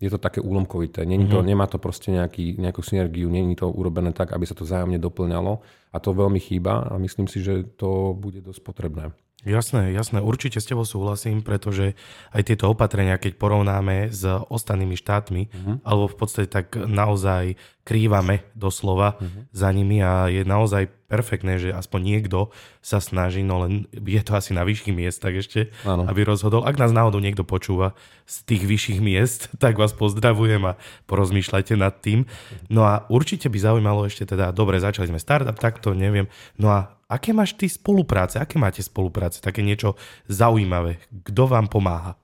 je 0.00 0.08
to 0.08 0.16
také 0.22 0.40
úlomkovité. 0.40 1.02
Není 1.02 1.28
to, 1.28 1.42
mm-hmm. 1.42 1.50
Nemá 1.50 1.66
to 1.66 1.76
proste 1.76 2.14
nejaký, 2.14 2.56
nejakú 2.56 2.80
synergiu, 2.80 3.28
není 3.28 3.52
to 3.58 3.68
urobené 3.68 4.14
tak, 4.16 4.32
aby 4.32 4.46
sa 4.46 4.56
to 4.56 4.64
vzájomne 4.64 4.96
doplňalo 4.96 5.60
a 5.92 5.96
to 5.98 6.16
veľmi 6.16 6.40
chýba 6.40 6.88
a 6.88 6.96
myslím 6.96 7.26
si, 7.26 7.42
že 7.42 7.66
to 7.76 8.16
bude 8.16 8.40
dosť 8.40 8.62
potrebné. 8.64 9.12
Jasné, 9.40 9.96
jasné, 9.96 10.20
určite 10.20 10.60
s 10.60 10.68
tebou 10.68 10.84
súhlasím, 10.84 11.40
pretože 11.40 11.96
aj 12.36 12.44
tieto 12.44 12.68
opatrenia, 12.68 13.16
keď 13.16 13.40
porovnáme 13.40 14.12
s 14.12 14.28
ostatnými 14.28 15.00
štátmi, 15.00 15.42
uh-huh. 15.48 15.74
alebo 15.80 16.12
v 16.12 16.16
podstate 16.20 16.48
tak 16.52 16.76
naozaj 16.76 17.56
krývame 17.80 18.44
doslova 18.52 19.16
uh-huh. 19.16 19.48
za 19.48 19.72
nimi 19.72 20.04
a 20.04 20.28
je 20.28 20.44
naozaj 20.44 20.92
perfektné, 21.08 21.56
že 21.56 21.72
aspoň 21.72 22.00
niekto 22.04 22.52
sa 22.84 23.00
snaží, 23.00 23.40
no 23.40 23.64
len 23.64 23.88
je 23.96 24.20
to 24.20 24.36
asi 24.36 24.52
na 24.52 24.60
vyšších 24.60 24.92
miestach 24.92 25.32
ešte, 25.32 25.72
ano. 25.88 26.04
aby 26.04 26.20
rozhodol. 26.22 26.68
Ak 26.68 26.76
nás 26.76 26.92
náhodou 26.92 27.18
niekto 27.18 27.42
počúva 27.42 27.96
z 28.28 28.44
tých 28.44 28.68
vyšších 28.68 29.00
miest, 29.00 29.48
tak 29.62 29.80
vás 29.80 29.96
pozdravujem 29.96 30.68
a 30.68 30.76
porozmýšľajte 31.08 31.80
nad 31.80 31.96
tým. 31.96 32.28
No 32.68 32.84
a 32.84 33.08
určite 33.08 33.48
by 33.48 33.56
zaujímalo 33.56 34.04
ešte 34.04 34.28
teda, 34.28 34.52
dobre, 34.52 34.76
začali 34.84 35.08
sme 35.08 35.16
startup, 35.16 35.56
takto, 35.56 35.96
neviem, 35.96 36.28
no 36.60 36.68
a 36.68 36.99
Aké 37.10 37.34
máš 37.34 37.58
ty 37.58 37.66
spolupráce? 37.66 38.38
Aké 38.38 38.54
máte 38.54 38.86
spolupráce? 38.86 39.42
Také 39.42 39.66
niečo 39.66 39.98
zaujímavé. 40.30 41.02
Kto 41.26 41.50
vám 41.50 41.66
pomáha? 41.66 42.14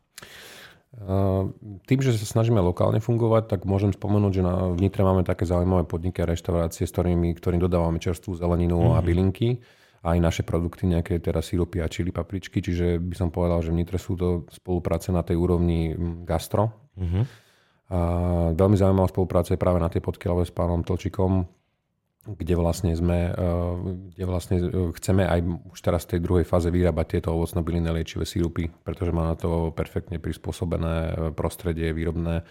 Tým, 1.84 2.00
že 2.00 2.16
sa 2.16 2.24
snažíme 2.24 2.56
lokálne 2.62 3.02
fungovať, 3.04 3.52
tak 3.52 3.60
môžem 3.68 3.92
spomenúť, 3.92 4.32
že 4.32 4.42
na 4.46 4.72
vnitre 4.72 5.04
máme 5.04 5.28
také 5.28 5.44
zaujímavé 5.44 5.84
podniky 5.84 6.24
a 6.24 6.30
reštaurácie, 6.30 6.88
s 6.88 6.94
ktorými, 6.94 7.36
ktorým 7.36 7.60
dodávame 7.60 8.00
čerstvú 8.00 8.32
zeleninu 8.38 8.80
mm-hmm. 8.80 8.96
a 8.96 9.00
mhm. 9.02 9.06
bylinky 9.06 9.48
aj 10.06 10.22
naše 10.22 10.42
produkty, 10.46 10.86
nejaké 10.86 11.18
teraz 11.18 11.50
sírupy 11.50 11.82
a 11.82 11.90
čili 11.90 12.14
papričky, 12.14 12.62
čiže 12.62 13.02
by 13.02 13.14
som 13.18 13.28
povedal, 13.34 13.58
že 13.58 13.74
vnitre 13.74 13.98
sú 13.98 14.14
to 14.14 14.46
spolupráce 14.54 15.10
na 15.10 15.26
tej 15.26 15.34
úrovni 15.34 15.98
gastro. 16.22 16.70
Mm-hmm. 16.94 17.24
A 17.90 17.98
veľmi 18.54 18.78
zaujímavá 18.78 19.10
spolupráca 19.10 19.50
je 19.50 19.58
práve 19.58 19.82
na 19.82 19.90
tej 19.90 20.06
podkielove 20.06 20.46
s 20.46 20.54
pánom 20.54 20.86
Tlčikom, 20.86 21.46
kde 22.26 22.54
vlastne 22.58 22.90
sme, 22.98 23.30
eh, 23.30 23.74
kde 24.14 24.24
vlastne 24.26 24.56
eh, 24.58 24.90
chceme 24.98 25.22
aj 25.22 25.40
už 25.70 25.78
teraz 25.78 26.02
v 26.04 26.18
tej 26.18 26.20
druhej 26.26 26.44
fáze 26.44 26.66
vyrábať 26.66 27.18
tieto 27.18 27.30
ovocno-bylinné 27.38 27.94
liečivé 27.94 28.26
sírupy, 28.26 28.66
pretože 28.82 29.14
má 29.14 29.30
na 29.30 29.36
to 29.38 29.70
perfektne 29.70 30.18
prispôsobené 30.18 30.94
eh, 30.98 31.12
prostredie 31.30 31.94
výrobné 31.94 32.42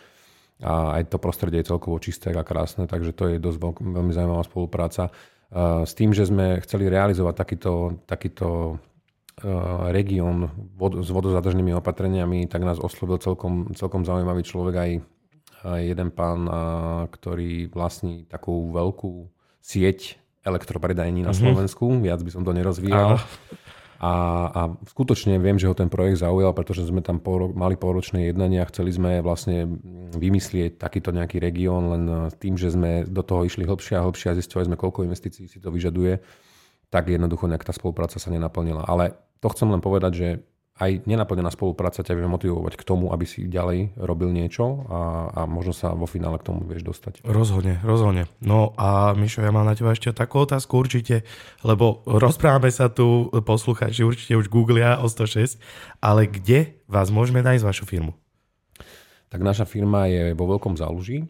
a 0.64 0.96
aj 0.96 1.12
to 1.12 1.20
prostredie 1.20 1.60
je 1.60 1.76
celkovo 1.76 2.00
čisté 2.00 2.32
a 2.32 2.48
krásne, 2.48 2.88
takže 2.88 3.12
to 3.12 3.28
je 3.28 3.44
dosť 3.44 3.60
veľmi 3.76 4.16
zaujímavá 4.16 4.48
spolupráca. 4.48 5.12
S 5.84 5.92
tým, 6.00 6.16
že 6.16 6.32
sme 6.32 6.64
chceli 6.64 6.88
realizovať 6.88 7.36
takýto, 7.36 7.74
takýto 8.08 8.80
región 9.92 10.48
s 10.80 11.10
vodozadržnými 11.12 11.76
opatreniami, 11.76 12.48
tak 12.48 12.64
nás 12.64 12.80
oslovil 12.80 13.20
celkom, 13.20 13.76
celkom 13.76 14.08
zaujímavý 14.08 14.48
človek 14.48 14.76
aj 14.80 14.92
jeden 15.84 16.10
pán, 16.16 16.48
ktorý 17.12 17.68
vlastní 17.68 18.24
takú 18.24 18.72
veľkú 18.72 19.35
sieť 19.66 20.22
elektropredajní 20.46 21.26
na 21.26 21.34
mm-hmm. 21.34 21.42
Slovensku, 21.42 21.90
viac 21.98 22.22
by 22.22 22.30
som 22.30 22.46
to 22.46 22.54
nerozvíjal. 22.54 23.18
A, 23.96 24.14
a 24.52 24.62
skutočne 24.92 25.40
viem, 25.42 25.58
že 25.58 25.66
ho 25.66 25.74
ten 25.74 25.90
projekt 25.90 26.22
zaujal, 26.22 26.54
pretože 26.54 26.86
sme 26.86 27.02
tam 27.02 27.18
pol, 27.18 27.50
mali 27.56 27.74
pôročné 27.80 28.30
jednania 28.30 28.62
a 28.62 28.70
chceli 28.70 28.94
sme 28.94 29.24
vlastne 29.26 29.66
vymyslieť 30.14 30.78
takýto 30.78 31.10
nejaký 31.16 31.42
región, 31.42 31.90
len 31.90 32.04
tým, 32.38 32.60
že 32.60 32.70
sme 32.76 33.08
do 33.08 33.26
toho 33.26 33.48
išli 33.48 33.66
hlbšie 33.66 33.98
a 33.98 34.06
hlbšie 34.06 34.36
a 34.36 34.38
zistili 34.38 34.68
sme, 34.68 34.78
koľko 34.78 35.08
investícií 35.08 35.50
si 35.50 35.58
to 35.58 35.74
vyžaduje, 35.74 36.22
tak 36.94 37.10
jednoducho 37.10 37.50
nejak 37.50 37.66
tá 37.66 37.74
spolupráca 37.74 38.22
sa 38.22 38.30
nenaplnila. 38.30 38.86
Ale 38.86 39.18
to 39.42 39.48
chcem 39.50 39.72
len 39.72 39.82
povedať, 39.82 40.12
že 40.14 40.28
aj 40.76 41.08
nenaplnená 41.08 41.48
spolupráca 41.56 42.04
ťa 42.04 42.20
vie 42.20 42.28
motivovať 42.28 42.76
k 42.76 42.84
tomu, 42.84 43.16
aby 43.16 43.24
si 43.24 43.48
ďalej 43.48 43.96
robil 43.96 44.36
niečo 44.36 44.84
a, 44.92 45.32
a 45.32 45.42
možno 45.48 45.72
sa 45.72 45.96
vo 45.96 46.04
finále 46.04 46.36
k 46.36 46.52
tomu 46.52 46.68
vieš 46.68 46.84
dostať. 46.84 47.24
Rozhodne, 47.24 47.80
rozhodne. 47.80 48.28
No 48.44 48.76
a 48.76 49.16
Mišo, 49.16 49.40
ja 49.40 49.56
mám 49.56 49.64
na 49.64 49.72
teba 49.72 49.96
ešte 49.96 50.12
takú 50.12 50.44
otázku 50.44 50.76
určite, 50.76 51.24
lebo 51.64 52.04
rozprávame 52.04 52.68
sa 52.76 52.92
tu, 52.92 53.32
poslucháči 53.32 54.04
určite 54.04 54.36
už 54.36 54.52
googlia 54.52 55.00
o 55.00 55.08
106, 55.08 55.64
ale 56.04 56.28
kde 56.28 56.76
vás 56.92 57.08
môžeme 57.08 57.40
nájsť 57.40 57.64
vašu 57.64 57.88
firmu? 57.88 58.12
Tak 59.32 59.40
naša 59.40 59.64
firma 59.64 60.12
je 60.12 60.36
vo 60.36 60.44
Veľkom 60.44 60.76
záluží, 60.76 61.24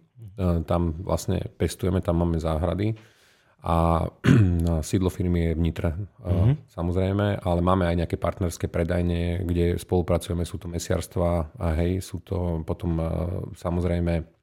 tam 0.65 0.97
vlastne 1.05 1.53
pestujeme, 1.55 2.01
tam 2.01 2.25
máme 2.25 2.41
záhrady 2.41 2.97
a 3.65 4.06
sídlo 4.89 5.10
firmy 5.10 5.49
je 5.49 5.51
v 5.58 5.62
Nitre, 5.65 5.91
mm-hmm. 5.97 6.69
samozrejme, 6.69 7.41
ale 7.41 7.60
máme 7.65 7.89
aj 7.89 8.06
nejaké 8.06 8.17
partnerské 8.21 8.69
predajne, 8.69 9.41
kde 9.41 9.82
spolupracujeme, 9.82 10.45
sú 10.45 10.62
to 10.62 10.69
mesiarstva 10.69 11.58
a 11.58 11.67
hej, 11.82 12.06
sú 12.06 12.21
to 12.21 12.62
potom 12.62 13.01
samozrejme 13.58 14.36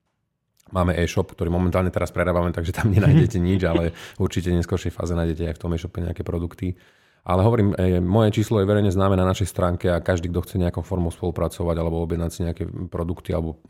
Máme 0.72 0.96
e-shop, 0.96 1.36
ktorý 1.36 1.52
momentálne 1.52 1.92
teraz 1.92 2.08
prerábame, 2.10 2.48
takže 2.56 2.72
tam 2.72 2.88
nenájdete 2.88 3.38
nič, 3.50 3.60
ale 3.68 3.92
určite 4.16 4.48
v 4.48 4.58
neskôršej 4.58 4.90
fáze 4.90 5.12
nájdete 5.12 5.52
aj 5.52 5.54
v 5.54 5.62
tom 5.62 5.72
e-shope 5.76 6.00
nejaké 6.00 6.24
produkty. 6.24 6.74
Ale 7.22 7.46
hovorím, 7.46 7.70
e, 7.78 8.02
moje 8.02 8.34
číslo 8.34 8.58
je 8.58 8.66
verejne 8.66 8.90
známe 8.90 9.14
na 9.14 9.22
našej 9.22 9.46
stránke 9.46 9.86
a 9.86 10.02
každý, 10.02 10.26
kto 10.26 10.42
chce 10.42 10.56
nejakou 10.58 10.82
formou 10.82 11.14
spolupracovať 11.14 11.76
alebo 11.78 12.02
objednať 12.02 12.30
si 12.34 12.40
nejaké 12.42 12.66
produkty 12.90 13.30
alebo 13.30 13.62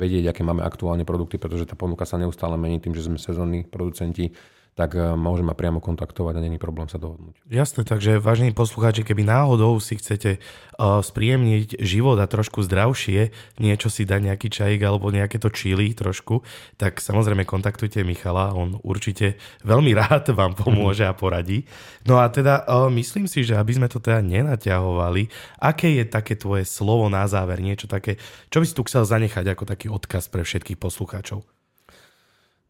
vedieť, 0.00 0.32
aké 0.32 0.42
máme 0.42 0.64
aktuálne 0.64 1.04
produkty, 1.04 1.36
pretože 1.36 1.68
tá 1.68 1.76
ponuka 1.76 2.02
sa 2.08 2.18
neustále 2.18 2.56
mení 2.56 2.80
tým, 2.80 2.96
že 2.96 3.06
sme 3.06 3.20
sezónni 3.20 3.62
producenti, 3.68 4.32
tak 4.72 4.96
eh, 4.96 5.12
môže 5.12 5.44
ma 5.44 5.52
priamo 5.52 5.84
kontaktovať 5.84 6.40
a 6.40 6.44
není 6.44 6.56
problém 6.56 6.88
sa 6.88 6.96
dohodnúť. 6.96 7.36
Jasné, 7.52 7.84
takže 7.84 8.16
vážení 8.16 8.56
poslucháči, 8.56 9.04
keby 9.04 9.28
náhodou 9.28 9.76
si 9.84 10.00
chcete 10.00 10.40
uh, 10.40 11.04
spríjemniť 11.04 11.76
život 11.84 12.16
a 12.16 12.24
trošku 12.24 12.64
zdravšie, 12.64 13.32
niečo 13.60 13.92
si 13.92 14.08
dať 14.08 14.20
nejaký 14.32 14.48
čajík 14.48 14.80
alebo 14.80 15.12
nejaké 15.12 15.36
to 15.36 15.52
čili 15.52 15.92
trošku, 15.92 16.40
tak 16.80 17.04
samozrejme 17.04 17.44
kontaktujte 17.44 18.00
Michala, 18.00 18.56
on 18.56 18.80
určite 18.80 19.36
veľmi 19.66 19.92
rád 20.00 20.32
vám 20.32 20.56
pomôže 20.56 21.04
a 21.04 21.12
poradí. 21.12 21.68
No 22.08 22.16
a 22.16 22.32
teda 22.32 22.64
uh, 22.64 22.88
myslím 22.88 23.28
si, 23.28 23.44
že 23.44 23.60
aby 23.60 23.76
sme 23.76 23.92
to 23.92 24.00
teda 24.00 24.24
nenaťahovali, 24.24 25.28
aké 25.60 26.00
je 26.00 26.04
také 26.08 26.34
tvoje 26.40 26.64
slovo 26.64 27.12
na 27.12 27.28
záver, 27.28 27.60
niečo 27.60 27.84
také, 27.84 28.16
čo 28.48 28.64
by 28.64 28.64
si 28.64 28.76
tu 28.76 28.82
chcel 28.88 29.04
zanechať 29.04 29.52
ako 29.52 29.64
taký 29.68 29.86
odkaz 29.92 30.32
pre 30.32 30.40
všetkých 30.42 30.80
poslucháčov? 30.80 31.61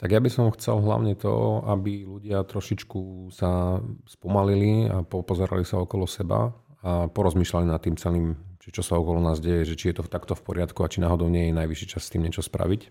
Tak 0.02 0.10
ja 0.10 0.18
by 0.18 0.26
som 0.34 0.50
chcel 0.58 0.82
hlavne 0.82 1.14
to, 1.14 1.62
aby 1.62 2.02
ľudia 2.02 2.42
trošičku 2.42 3.30
sa 3.30 3.78
spomalili 4.02 4.90
a 4.90 5.06
pozerali 5.06 5.62
sa 5.62 5.78
okolo 5.78 6.10
seba 6.10 6.50
a 6.82 7.06
porozmýšľali 7.06 7.70
nad 7.70 7.78
tým 7.78 7.94
celým, 7.94 8.34
čo 8.58 8.82
sa 8.82 8.98
okolo 8.98 9.22
nás 9.22 9.38
deje, 9.38 9.62
že 9.62 9.78
či 9.78 9.94
je 9.94 10.02
to 10.02 10.10
takto 10.10 10.34
v 10.34 10.42
poriadku 10.42 10.82
a 10.82 10.90
či 10.90 10.98
náhodou 10.98 11.30
nie 11.30 11.46
je 11.46 11.54
najvyšší 11.54 11.86
čas 11.86 12.02
s 12.02 12.10
tým 12.10 12.26
niečo 12.26 12.42
spraviť. 12.42 12.90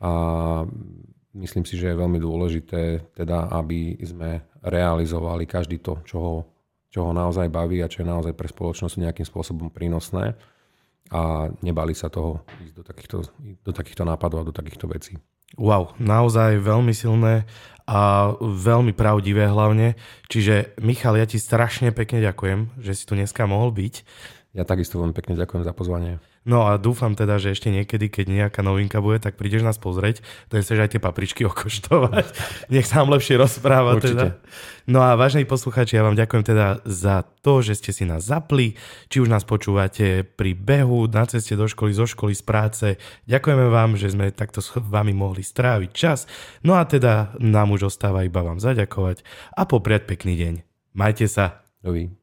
A 0.00 0.12
myslím 1.36 1.68
si, 1.68 1.76
že 1.76 1.92
je 1.92 2.00
veľmi 2.00 2.16
dôležité, 2.16 3.12
teda, 3.12 3.52
aby 3.52 4.00
sme 4.00 4.40
realizovali 4.64 5.44
každý 5.44 5.84
to, 5.84 6.00
čo 6.08 6.16
ho, 6.16 6.34
čo 6.88 7.04
ho 7.04 7.12
naozaj 7.12 7.52
baví 7.52 7.84
a 7.84 7.92
čo 7.92 8.00
je 8.00 8.08
naozaj 8.08 8.32
pre 8.32 8.48
spoločnosť 8.48 9.04
nejakým 9.04 9.28
spôsobom 9.28 9.68
prínosné 9.68 10.32
a 11.12 11.52
nebali 11.60 11.92
sa 11.92 12.08
toho 12.08 12.40
ísť 12.64 12.72
do 12.72 12.82
takýchto, 12.88 13.16
do 13.60 13.72
takýchto 13.76 14.08
nápadov 14.08 14.40
a 14.40 14.48
do 14.48 14.56
takýchto 14.56 14.88
vecí. 14.88 15.20
Wow, 15.60 15.92
naozaj 16.00 16.64
veľmi 16.64 16.96
silné 16.96 17.44
a 17.84 18.32
veľmi 18.40 18.96
pravdivé 18.96 19.50
hlavne. 19.50 19.98
Čiže 20.32 20.78
Michal, 20.80 21.20
ja 21.20 21.26
ti 21.28 21.36
strašne 21.36 21.92
pekne 21.92 22.24
ďakujem, 22.24 22.80
že 22.80 22.92
si 22.96 23.04
tu 23.04 23.12
dneska 23.12 23.44
mohol 23.44 23.74
byť. 23.74 23.94
Ja 24.56 24.64
takisto 24.64 25.00
veľmi 25.00 25.12
pekne 25.12 25.36
ďakujem 25.36 25.64
za 25.64 25.72
pozvanie. 25.76 26.20
No 26.42 26.66
a 26.66 26.74
dúfam 26.74 27.14
teda, 27.14 27.38
že 27.38 27.54
ešte 27.54 27.70
niekedy, 27.70 28.10
keď 28.10 28.26
nejaká 28.26 28.66
novinka 28.66 28.98
bude, 28.98 29.22
tak 29.22 29.38
prídeš 29.38 29.62
nás 29.62 29.78
pozrieť, 29.78 30.26
to 30.50 30.58
chceš 30.58 30.78
aj 30.82 30.90
tie 30.98 31.00
papričky 31.02 31.46
okoštovať. 31.50 32.26
Nech 32.66 32.86
sa 32.86 33.02
vám 33.02 33.14
lepšie 33.14 33.38
rozpráva. 33.38 34.02
Teda. 34.02 34.42
No 34.90 35.06
a 35.06 35.14
vážení 35.14 35.46
posluchači, 35.46 35.94
ja 35.94 36.02
vám 36.02 36.18
ďakujem 36.18 36.42
teda 36.42 36.82
za 36.82 37.22
to, 37.46 37.62
že 37.62 37.78
ste 37.78 37.94
si 37.94 38.02
nás 38.02 38.26
zapli, 38.26 38.74
či 39.06 39.22
už 39.22 39.30
nás 39.30 39.46
počúvate 39.46 40.26
pri 40.26 40.58
behu, 40.58 41.06
na 41.06 41.22
ceste 41.30 41.54
do 41.54 41.70
školy, 41.70 41.94
zo 41.94 42.10
školy, 42.10 42.34
z 42.34 42.42
práce. 42.42 42.86
Ďakujeme 43.30 43.66
vám, 43.70 43.94
že 43.94 44.10
sme 44.10 44.34
takto 44.34 44.58
s 44.58 44.74
vami 44.74 45.14
mohli 45.14 45.46
stráviť 45.46 45.90
čas. 45.94 46.26
No 46.66 46.74
a 46.74 46.82
teda 46.82 47.38
nám 47.38 47.70
už 47.70 47.94
ostáva 47.94 48.26
iba 48.26 48.42
vám 48.42 48.58
zaďakovať 48.58 49.22
a 49.54 49.62
popriať 49.62 50.10
pekný 50.10 50.34
deň. 50.34 50.54
Majte 50.98 51.30
sa. 51.30 51.62
Dovi. 51.82 52.21